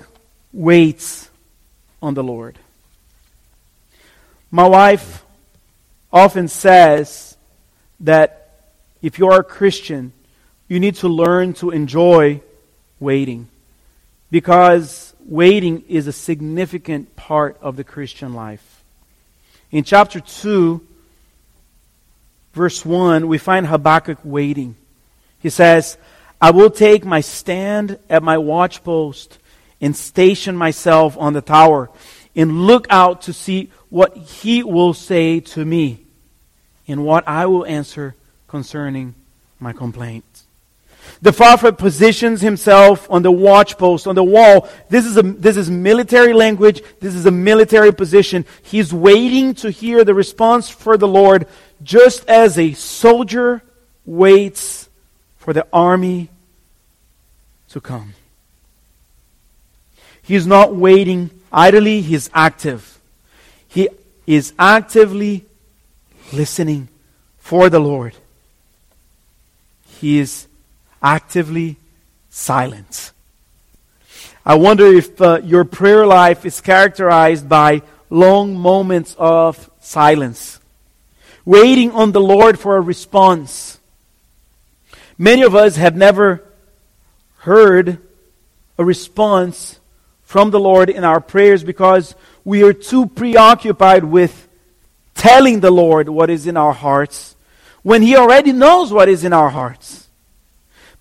waits 0.52 1.30
on 2.02 2.14
the 2.14 2.22
Lord. 2.22 2.58
My 4.50 4.66
wife 4.66 5.24
often 6.12 6.48
says 6.48 7.36
that 8.00 8.50
if 9.00 9.18
you 9.18 9.28
are 9.28 9.40
a 9.40 9.44
Christian, 9.44 10.12
you 10.68 10.78
need 10.78 10.96
to 10.96 11.08
learn 11.08 11.54
to 11.54 11.70
enjoy 11.70 12.40
waiting 13.00 13.48
because 14.30 15.14
waiting 15.26 15.84
is 15.88 16.06
a 16.06 16.12
significant 16.12 17.14
part 17.16 17.58
of 17.60 17.76
the 17.76 17.84
Christian 17.84 18.34
life. 18.34 18.82
In 19.70 19.84
chapter 19.84 20.20
2, 20.20 20.86
verse 22.52 22.84
1, 22.84 23.26
we 23.26 23.38
find 23.38 23.66
Habakkuk 23.66 24.18
waiting. 24.22 24.76
He 25.40 25.50
says, 25.50 25.96
I 26.40 26.50
will 26.50 26.70
take 26.70 27.04
my 27.04 27.20
stand 27.20 27.98
at 28.08 28.22
my 28.22 28.36
watchpost 28.36 29.38
and 29.80 29.96
station 29.96 30.56
myself 30.56 31.16
on 31.18 31.32
the 31.32 31.40
tower 31.40 31.90
and 32.34 32.66
look 32.66 32.86
out 32.90 33.22
to 33.22 33.32
see 33.32 33.70
what 33.90 34.16
he 34.16 34.62
will 34.62 34.94
say 34.94 35.40
to 35.40 35.64
me 35.64 36.01
and 36.92 37.04
what 37.04 37.26
I 37.26 37.46
will 37.46 37.66
answer 37.66 38.14
concerning 38.46 39.14
my 39.58 39.72
complaint. 39.72 40.24
The 41.20 41.32
prophet 41.32 41.78
positions 41.78 42.40
himself 42.40 43.10
on 43.10 43.22
the 43.22 43.32
watchpost, 43.32 44.06
on 44.06 44.14
the 44.14 44.22
wall. 44.22 44.68
This 44.88 45.04
is, 45.04 45.16
a, 45.16 45.22
this 45.22 45.56
is 45.56 45.70
military 45.70 46.32
language. 46.32 46.82
This 47.00 47.14
is 47.14 47.26
a 47.26 47.30
military 47.30 47.92
position. 47.92 48.44
He's 48.62 48.92
waiting 48.92 49.54
to 49.56 49.70
hear 49.70 50.04
the 50.04 50.14
response 50.14 50.68
for 50.68 50.96
the 50.96 51.08
Lord, 51.08 51.46
just 51.82 52.28
as 52.28 52.58
a 52.58 52.74
soldier 52.74 53.62
waits 54.04 54.88
for 55.38 55.52
the 55.52 55.66
army 55.72 56.28
to 57.70 57.80
come. 57.80 58.14
He's 60.22 60.46
not 60.46 60.74
waiting 60.74 61.30
idly, 61.52 62.00
he's 62.00 62.30
active. 62.32 63.00
He 63.66 63.88
is 64.26 64.52
actively 64.58 65.44
listening 66.32 66.88
for 67.38 67.68
the 67.68 67.80
Lord. 67.80 68.14
He 70.00 70.18
is 70.18 70.46
actively 71.02 71.76
silent. 72.30 73.12
I 74.44 74.56
wonder 74.56 74.86
if 74.86 75.20
uh, 75.20 75.40
your 75.44 75.64
prayer 75.64 76.06
life 76.06 76.44
is 76.44 76.60
characterized 76.60 77.48
by 77.48 77.82
long 78.10 78.56
moments 78.56 79.14
of 79.18 79.70
silence, 79.80 80.58
waiting 81.44 81.92
on 81.92 82.12
the 82.12 82.20
Lord 82.20 82.58
for 82.58 82.76
a 82.76 82.80
response. 82.80 83.78
Many 85.16 85.42
of 85.42 85.54
us 85.54 85.76
have 85.76 85.94
never 85.94 86.42
heard 87.38 87.98
a 88.78 88.84
response 88.84 89.78
from 90.22 90.50
the 90.50 90.60
Lord 90.60 90.90
in 90.90 91.04
our 91.04 91.20
prayers 91.20 91.62
because 91.62 92.14
we 92.44 92.62
are 92.64 92.72
too 92.72 93.06
preoccupied 93.06 94.04
with 94.04 94.48
telling 95.14 95.60
the 95.60 95.70
Lord 95.70 96.08
what 96.08 96.30
is 96.30 96.46
in 96.46 96.56
our 96.56 96.72
hearts 96.72 97.36
when 97.82 98.02
He 98.02 98.16
already 98.16 98.52
knows 98.52 98.92
what 98.92 99.08
is 99.08 99.24
in 99.24 99.32
our 99.32 99.50
hearts. 99.50 100.08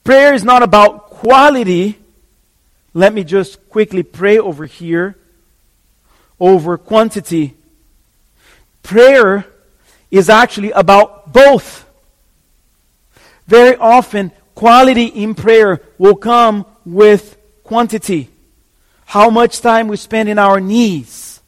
Prayer 0.03 0.34
is 0.34 0.43
not 0.43 0.64
about 0.64 1.09
quality. 1.09 1.97
Let 2.93 3.14
me 3.14 3.24
just 3.24 3.70
quickly 3.70 4.03
pray 4.03 4.39
over 4.39 4.66
here 4.66 5.16
over 6.41 6.76
quantity. 6.76 7.53
Prayer 8.82 9.45
is 10.09 10.28
actually 10.28 10.72
about 10.72 11.32
both. 11.32 11.88
Very 13.47 13.76
often, 13.78 14.32
quality 14.55 15.05
in 15.05 15.36
prayer 15.36 15.82
will 15.99 16.16
come 16.16 16.66
with 16.84 17.38
quantity. 17.64 18.28
How 19.05 19.30
much 19.30 19.62
time 19.62 19.88
we 19.88 19.97
spend 19.97 20.30
in 20.30 20.39
our 20.39 20.59
knees 20.59 21.39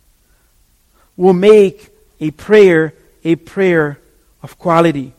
will 1.18 1.34
make 1.34 1.89
a 2.24 2.32
prayer 2.32 2.93
a 3.24 3.36
prayer 3.36 3.99
of 4.41 4.59
quality. 4.59 5.13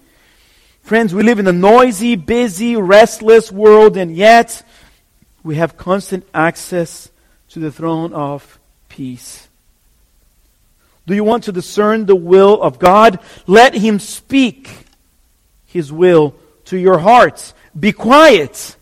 Friends, 0.82 1.14
we 1.14 1.22
live 1.22 1.38
in 1.38 1.46
a 1.46 1.52
noisy, 1.52 2.16
busy, 2.16 2.76
restless 2.76 3.50
world, 3.50 3.96
and 3.96 4.14
yet 4.14 4.62
we 5.42 5.56
have 5.56 5.76
constant 5.76 6.26
access 6.34 7.10
to 7.48 7.58
the 7.60 7.72
throne 7.72 8.12
of 8.12 8.58
peace. 8.88 9.48
Do 11.06 11.14
you 11.14 11.24
want 11.24 11.44
to 11.44 11.52
discern 11.52 12.06
the 12.06 12.16
will 12.16 12.60
of 12.60 12.78
God? 12.78 13.18
Let 13.46 13.74
Him 13.74 13.98
speak 13.98 14.70
His 15.66 15.92
will 15.92 16.34
to 16.66 16.76
your 16.76 16.98
hearts. 16.98 17.54
Be 17.78 17.92
quiet 17.92 18.76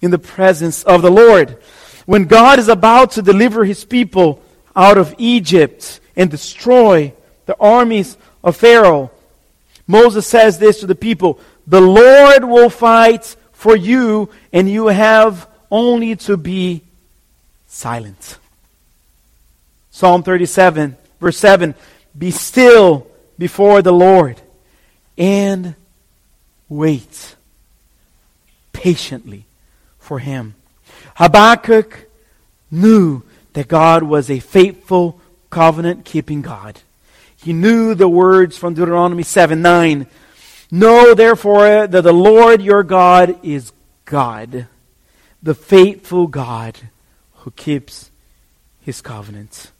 in 0.00 0.10
the 0.10 0.18
presence 0.18 0.82
of 0.84 1.02
the 1.02 1.10
Lord. 1.10 1.58
When 2.06 2.24
God 2.24 2.58
is 2.58 2.68
about 2.68 3.12
to 3.12 3.22
deliver 3.22 3.64
His 3.64 3.84
people 3.84 4.42
out 4.74 4.98
of 4.98 5.14
Egypt 5.18 6.00
and 6.16 6.30
destroy 6.30 7.12
the 7.46 7.56
armies 7.58 8.16
of 8.42 8.56
Pharaoh, 8.56 9.10
Moses 9.86 10.26
says 10.26 10.58
this 10.58 10.80
to 10.80 10.86
the 10.86 10.94
people 10.94 11.40
The 11.66 11.80
Lord 11.80 12.44
will 12.44 12.70
fight 12.70 13.36
for 13.52 13.76
you, 13.76 14.30
and 14.52 14.68
you 14.68 14.88
have 14.88 15.48
only 15.70 16.16
to 16.16 16.36
be 16.36 16.82
silent. 17.66 18.38
Psalm 19.90 20.22
37, 20.22 20.96
verse 21.20 21.38
7 21.38 21.74
Be 22.16 22.30
still 22.30 23.06
before 23.38 23.82
the 23.82 23.92
Lord 23.92 24.40
and 25.18 25.74
wait 26.68 27.36
patiently 28.72 29.44
for 29.98 30.18
him. 30.18 30.54
Habakkuk 31.16 32.08
knew 32.70 33.22
that 33.52 33.68
God 33.68 34.02
was 34.02 34.30
a 34.30 34.40
faithful, 34.40 35.20
covenant 35.50 36.04
keeping 36.04 36.42
God. 36.42 36.80
He 37.42 37.52
knew 37.52 37.94
the 37.94 38.08
words 38.08 38.56
from 38.56 38.74
Deuteronomy 38.74 39.24
7 39.24 39.60
9. 39.60 40.06
Know 40.70 41.12
therefore 41.12 41.86
that 41.86 42.02
the 42.02 42.12
Lord 42.12 42.62
your 42.62 42.82
God 42.84 43.44
is 43.44 43.72
God, 44.04 44.68
the 45.42 45.54
faithful 45.54 46.28
God 46.28 46.78
who 47.38 47.50
keeps 47.50 48.10
his 48.80 49.00
covenant. 49.00 49.72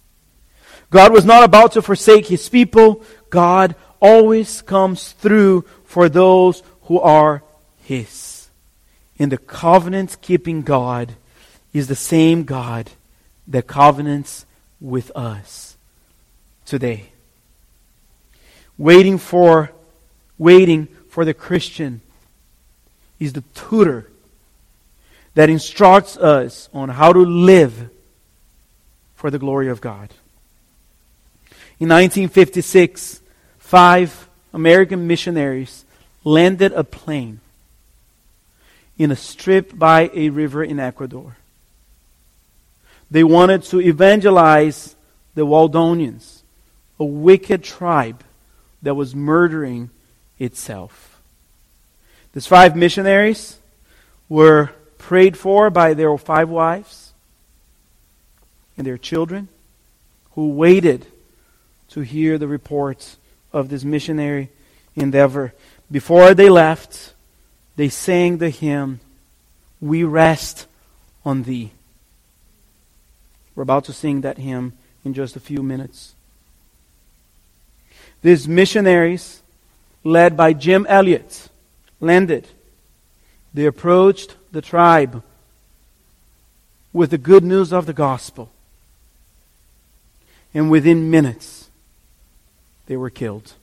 God 0.90 1.12
was 1.12 1.24
not 1.24 1.44
about 1.44 1.72
to 1.72 1.82
forsake 1.82 2.26
his 2.26 2.48
people. 2.48 3.04
God 3.30 3.76
always 4.00 4.60
comes 4.60 5.12
through 5.12 5.64
for 5.84 6.08
those 6.08 6.62
who 6.82 6.98
are 6.98 7.42
his. 7.84 8.48
And 9.18 9.30
the 9.30 9.38
covenant 9.38 10.16
keeping 10.20 10.62
God 10.62 11.14
is 11.72 11.86
the 11.86 11.94
same 11.94 12.42
God 12.42 12.90
that 13.46 13.68
covenants 13.68 14.44
with 14.80 15.12
us 15.16 15.76
today 16.66 17.11
waiting 18.78 19.18
for 19.18 19.70
waiting 20.38 20.88
for 21.08 21.24
the 21.24 21.34
Christian 21.34 22.00
is 23.20 23.32
the 23.32 23.44
tutor 23.54 24.10
that 25.34 25.48
instructs 25.48 26.16
us 26.16 26.68
on 26.74 26.88
how 26.88 27.12
to 27.12 27.20
live 27.20 27.90
for 29.14 29.30
the 29.30 29.38
glory 29.38 29.68
of 29.68 29.80
God. 29.80 30.10
In 31.78 31.88
1956, 31.88 33.20
five 33.58 34.28
American 34.52 35.06
missionaries 35.06 35.84
landed 36.24 36.72
a 36.72 36.84
plane 36.84 37.40
in 38.98 39.10
a 39.10 39.16
strip 39.16 39.78
by 39.78 40.10
a 40.14 40.30
river 40.30 40.62
in 40.62 40.78
Ecuador. 40.78 41.36
They 43.10 43.24
wanted 43.24 43.62
to 43.64 43.80
evangelize 43.80 44.96
the 45.34 45.46
Waldonians, 45.46 46.42
a 46.98 47.04
wicked 47.04 47.62
tribe 47.62 48.22
that 48.82 48.94
was 48.94 49.14
murdering 49.14 49.90
itself. 50.38 51.20
These 52.32 52.46
five 52.46 52.76
missionaries 52.76 53.58
were 54.28 54.70
prayed 54.98 55.36
for 55.36 55.70
by 55.70 55.94
their 55.94 56.16
five 56.18 56.48
wives 56.48 57.12
and 58.76 58.86
their 58.86 58.98
children 58.98 59.48
who 60.34 60.48
waited 60.48 61.06
to 61.90 62.00
hear 62.00 62.38
the 62.38 62.48
reports 62.48 63.18
of 63.52 63.68
this 63.68 63.84
missionary 63.84 64.48
endeavor. 64.96 65.52
Before 65.90 66.32
they 66.32 66.48
left, 66.48 67.12
they 67.76 67.88
sang 67.88 68.38
the 68.38 68.50
hymn, 68.50 69.00
We 69.80 70.04
Rest 70.04 70.66
on 71.24 71.42
Thee. 71.42 71.72
We're 73.54 73.62
about 73.62 73.84
to 73.84 73.92
sing 73.92 74.22
that 74.22 74.38
hymn 74.38 74.72
in 75.04 75.12
just 75.12 75.36
a 75.36 75.40
few 75.40 75.62
minutes. 75.62 76.14
These 78.22 78.46
missionaries, 78.46 79.42
led 80.04 80.36
by 80.36 80.52
Jim 80.52 80.86
Elliot, 80.88 81.48
landed. 82.00 82.46
They 83.52 83.66
approached 83.66 84.36
the 84.52 84.62
tribe 84.62 85.22
with 86.92 87.10
the 87.10 87.18
good 87.18 87.44
news 87.44 87.72
of 87.72 87.86
the 87.86 87.92
gospel. 87.92 88.50
And 90.54 90.70
within 90.70 91.10
minutes, 91.10 91.68
they 92.86 92.96
were 92.96 93.10
killed. 93.10 93.54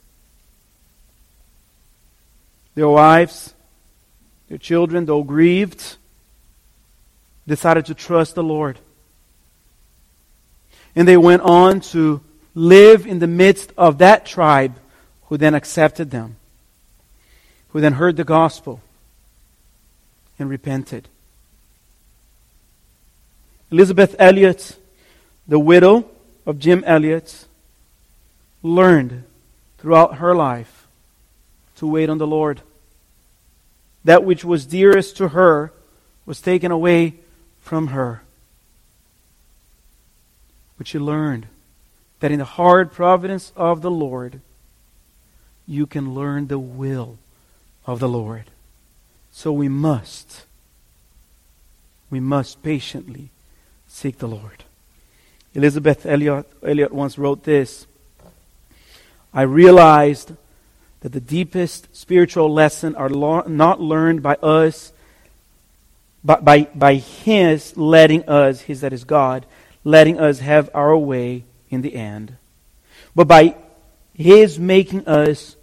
Their 2.76 2.90
wives, 2.90 3.54
their 4.48 4.58
children, 4.58 5.06
though 5.06 5.24
grieved, 5.24 5.98
decided 7.48 7.86
to 7.88 7.94
trust 7.94 8.36
the 8.36 8.44
Lord. 8.44 8.80
And 10.96 11.08
they 11.08 11.18
went 11.18 11.44
on 11.44 11.82
to 11.92 12.22
live 12.60 13.08
in 13.08 13.20
the 13.20 13.28
midst 13.28 13.72
of 13.78 14.00
that 14.00 14.26
tribe 14.26 14.78
who 15.28 15.38
then 15.38 15.56
accepted 15.56 16.12
them, 16.12 16.36
who 17.70 17.80
then 17.80 17.94
heard 17.94 18.18
the 18.18 18.24
gospel 18.26 18.82
and 20.38 20.50
repented. 20.50 21.08
Elisabeth 23.72 24.14
Elliot, 24.20 24.76
the 25.48 25.60
widow 25.60 26.10
of 26.46 26.60
Jim 26.60 26.84
Elliot, 26.86 27.46
learned 28.62 29.24
throughout 29.78 30.16
her 30.16 30.36
life 30.36 30.86
to 31.78 31.88
wait 31.88 32.10
on 32.10 32.18
the 32.18 32.28
Lord. 32.28 32.62
That 34.04 34.26
which 34.26 34.44
was 34.44 34.66
dearest 34.66 35.16
to 35.18 35.30
her 35.30 35.72
was 36.26 36.42
taken 36.42 36.72
away 36.72 37.14
from 37.62 37.88
her. 37.88 38.22
But 40.78 40.88
she 40.88 41.00
learned 41.00 41.48
that 42.20 42.32
in 42.32 42.40
the 42.40 42.46
hard 42.46 42.92
providence 42.92 43.52
of 43.56 43.82
the 43.82 43.92
Lord, 43.92 44.42
you 45.68 45.86
can 45.86 46.14
learn 46.14 46.48
the 46.48 46.60
will 46.60 47.18
of 47.86 48.00
the 48.00 48.10
Lord. 48.10 48.46
So 49.32 49.52
we 49.52 49.70
must, 49.70 50.46
we 52.10 52.20
must 52.20 52.62
patiently 52.62 53.30
seek 53.88 54.18
the 54.18 54.28
Lord. 54.28 54.64
Elisabeth 55.54 56.06
Elliot, 56.06 56.46
Elliot 56.64 56.94
once 56.94 57.18
wrote 57.18 57.44
this 57.44 57.86
I 59.34 59.44
realized 59.44 60.34
that 61.02 61.12
the 61.12 61.22
deepest 61.22 61.96
spiritual 61.96 62.52
lesson 62.52 62.96
are 62.96 63.10
lo- 63.10 63.48
not 63.48 63.80
learned 63.80 64.22
by 64.22 64.36
us, 64.36 64.92
but 66.24 66.44
by, 66.44 66.64
by 66.76 66.96
His 66.96 67.78
letting 67.78 68.28
us, 68.28 68.62
His 68.62 68.82
that 68.82 68.92
is 68.92 69.04
God, 69.04 69.46
letting 69.84 70.20
us 70.20 70.40
have 70.40 70.70
our 70.74 70.98
way 70.98 71.44
in 71.70 71.82
the 71.82 71.96
end, 71.96 72.36
but 73.16 73.28
by 73.28 73.56
His 74.14 74.60
making 74.60 75.08
us 75.08 75.56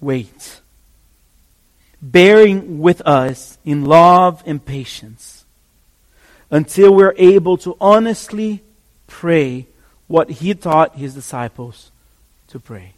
wait, 0.00 0.60
bearing 2.00 2.80
with 2.80 3.00
us 3.02 3.58
in 3.64 3.84
love 3.84 4.42
and 4.46 4.64
patience 4.64 5.44
until 6.50 6.94
we're 6.94 7.14
able 7.16 7.56
to 7.58 7.76
honestly 7.80 8.62
pray 9.06 9.66
what 10.06 10.30
He 10.30 10.54
taught 10.54 10.96
His 10.96 11.14
disciples 11.14 11.90
to 12.48 12.60
pray. 12.60 12.92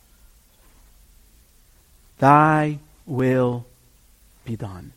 Thy 2.18 2.78
will 3.04 3.66
be 4.44 4.56
done. 4.56 4.92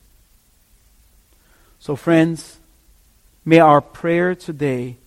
So, 1.80 1.96
friends, 1.96 2.60
may 3.46 3.60
our 3.60 3.82
prayer 3.82 4.36
today 4.36 4.98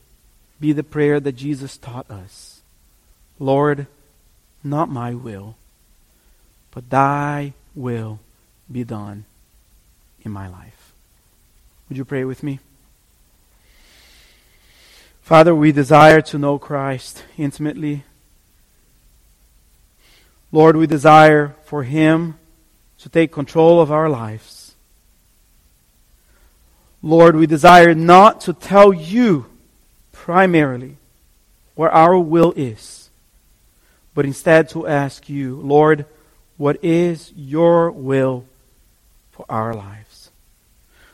be 0.62 0.72
the 0.72 0.84
prayer 0.84 1.18
that 1.20 1.32
Jesus 1.32 1.76
taught 1.76 2.10
us 2.10 2.62
Lord, 3.38 3.88
not 4.62 4.88
my 4.88 5.12
will, 5.12 5.56
but 6.70 6.88
thy 6.88 7.54
will 7.74 8.20
be 8.70 8.84
done 8.84 9.24
in 10.22 10.30
my 10.30 10.46
life. 10.46 10.92
Would 11.88 11.98
you 11.98 12.04
pray 12.04 12.24
with 12.24 12.44
me? 12.44 12.60
Father, 15.22 15.52
we 15.52 15.72
desire 15.72 16.20
to 16.20 16.38
know 16.38 16.58
Christ 16.58 17.24
intimately. 17.36 18.04
Lord, 20.52 20.76
we 20.76 20.86
desire 20.86 21.56
for 21.64 21.82
Him 21.82 22.38
to 22.98 23.08
take 23.08 23.32
control 23.32 23.80
of 23.80 23.90
our 23.90 24.08
lives. 24.08 24.74
Lord, 27.02 27.34
we 27.34 27.46
desire 27.48 27.94
not 27.94 28.40
to 28.42 28.52
tell 28.52 28.92
you 28.92 29.46
primarily 30.23 30.97
where 31.75 31.91
our 31.91 32.16
will 32.16 32.53
is, 32.55 33.11
but 34.14 34.25
instead 34.25 34.68
to 34.68 34.87
ask 34.87 35.29
you, 35.29 35.57
Lord, 35.57 36.07
what 36.57 36.79
is 36.85 37.33
your 37.35 37.91
will 37.91 38.45
for 39.33 39.45
our 39.49 39.75
lives? 39.75 40.31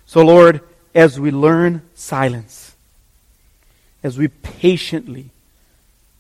So, 0.05 0.21
Lord, 0.21 0.61
as 0.95 1.19
we 1.19 1.31
learn 1.31 1.81
silence, 1.95 2.77
as 4.03 4.19
we 4.19 4.29
patiently 4.29 5.31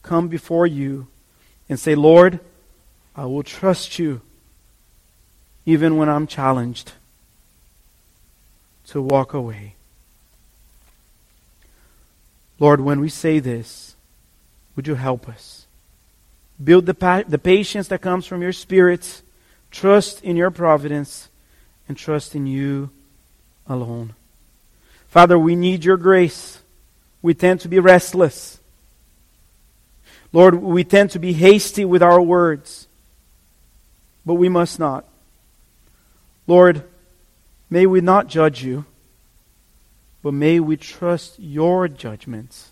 come 0.02 0.28
before 0.28 0.66
you 0.66 1.08
and 1.68 1.78
say, 1.78 1.94
Lord, 1.94 2.40
I 3.14 3.26
will 3.26 3.42
trust 3.42 3.98
you 3.98 4.22
even 5.66 5.98
when 5.98 6.08
I'm 6.08 6.26
challenged 6.26 6.92
to 8.86 9.02
walk 9.02 9.34
away. 9.34 9.74
Lord, 12.58 12.80
when 12.80 13.00
we 13.00 13.08
say 13.08 13.38
this, 13.38 13.94
would 14.74 14.86
you 14.86 14.94
help 14.94 15.28
us? 15.28 15.66
Build 16.62 16.86
the, 16.86 16.94
pa- 16.94 17.24
the 17.26 17.38
patience 17.38 17.88
that 17.88 18.00
comes 18.00 18.26
from 18.26 18.42
your 18.42 18.52
Spirit, 18.52 19.22
trust 19.70 20.22
in 20.24 20.36
your 20.36 20.50
providence, 20.50 21.28
and 21.88 21.96
trust 21.96 22.34
in 22.34 22.46
you 22.46 22.90
alone. 23.66 24.14
Father, 25.08 25.38
we 25.38 25.54
need 25.54 25.84
your 25.84 25.96
grace. 25.96 26.60
We 27.22 27.34
tend 27.34 27.60
to 27.60 27.68
be 27.68 27.78
restless. 27.78 28.58
Lord, 30.32 30.56
we 30.56 30.84
tend 30.84 31.12
to 31.12 31.18
be 31.18 31.32
hasty 31.32 31.84
with 31.84 32.02
our 32.02 32.20
words 32.20 32.88
but 34.28 34.34
we 34.34 34.50
must 34.50 34.78
not. 34.78 35.06
Lord, 36.46 36.84
may 37.70 37.86
we 37.86 38.02
not 38.02 38.26
judge 38.26 38.62
you, 38.62 38.84
but 40.22 40.34
may 40.34 40.60
we 40.60 40.76
trust 40.76 41.38
your 41.38 41.88
judgments. 41.88 42.70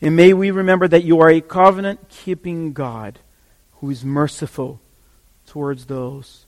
And 0.00 0.16
may 0.16 0.32
we 0.32 0.50
remember 0.50 0.88
that 0.88 1.04
you 1.04 1.20
are 1.20 1.30
a 1.30 1.40
covenant 1.40 2.08
keeping 2.08 2.72
God 2.72 3.18
who 3.80 3.90
is 3.90 4.04
merciful 4.04 4.80
towards 5.46 5.86
those 5.86 6.46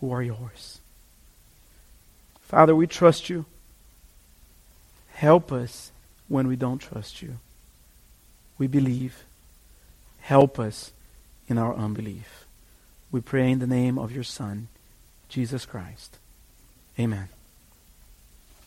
who 0.00 0.12
are 0.12 0.22
yours. 0.22 0.80
Father, 2.40 2.74
we 2.74 2.86
trust 2.86 3.28
you. 3.28 3.44
Help 5.14 5.52
us 5.52 5.90
when 6.28 6.46
we 6.46 6.56
don't 6.56 6.78
trust 6.78 7.22
you. 7.22 7.38
We 8.58 8.66
believe. 8.66 9.24
Help 10.20 10.58
us 10.58 10.92
in 11.48 11.58
our 11.58 11.74
unbelief. 11.74 12.46
We 13.10 13.20
pray 13.20 13.50
in 13.50 13.58
the 13.58 13.66
name 13.66 13.98
of 13.98 14.12
your 14.12 14.24
Son, 14.24 14.68
Jesus 15.28 15.64
Christ. 15.64 16.18
Amen. 16.98 17.35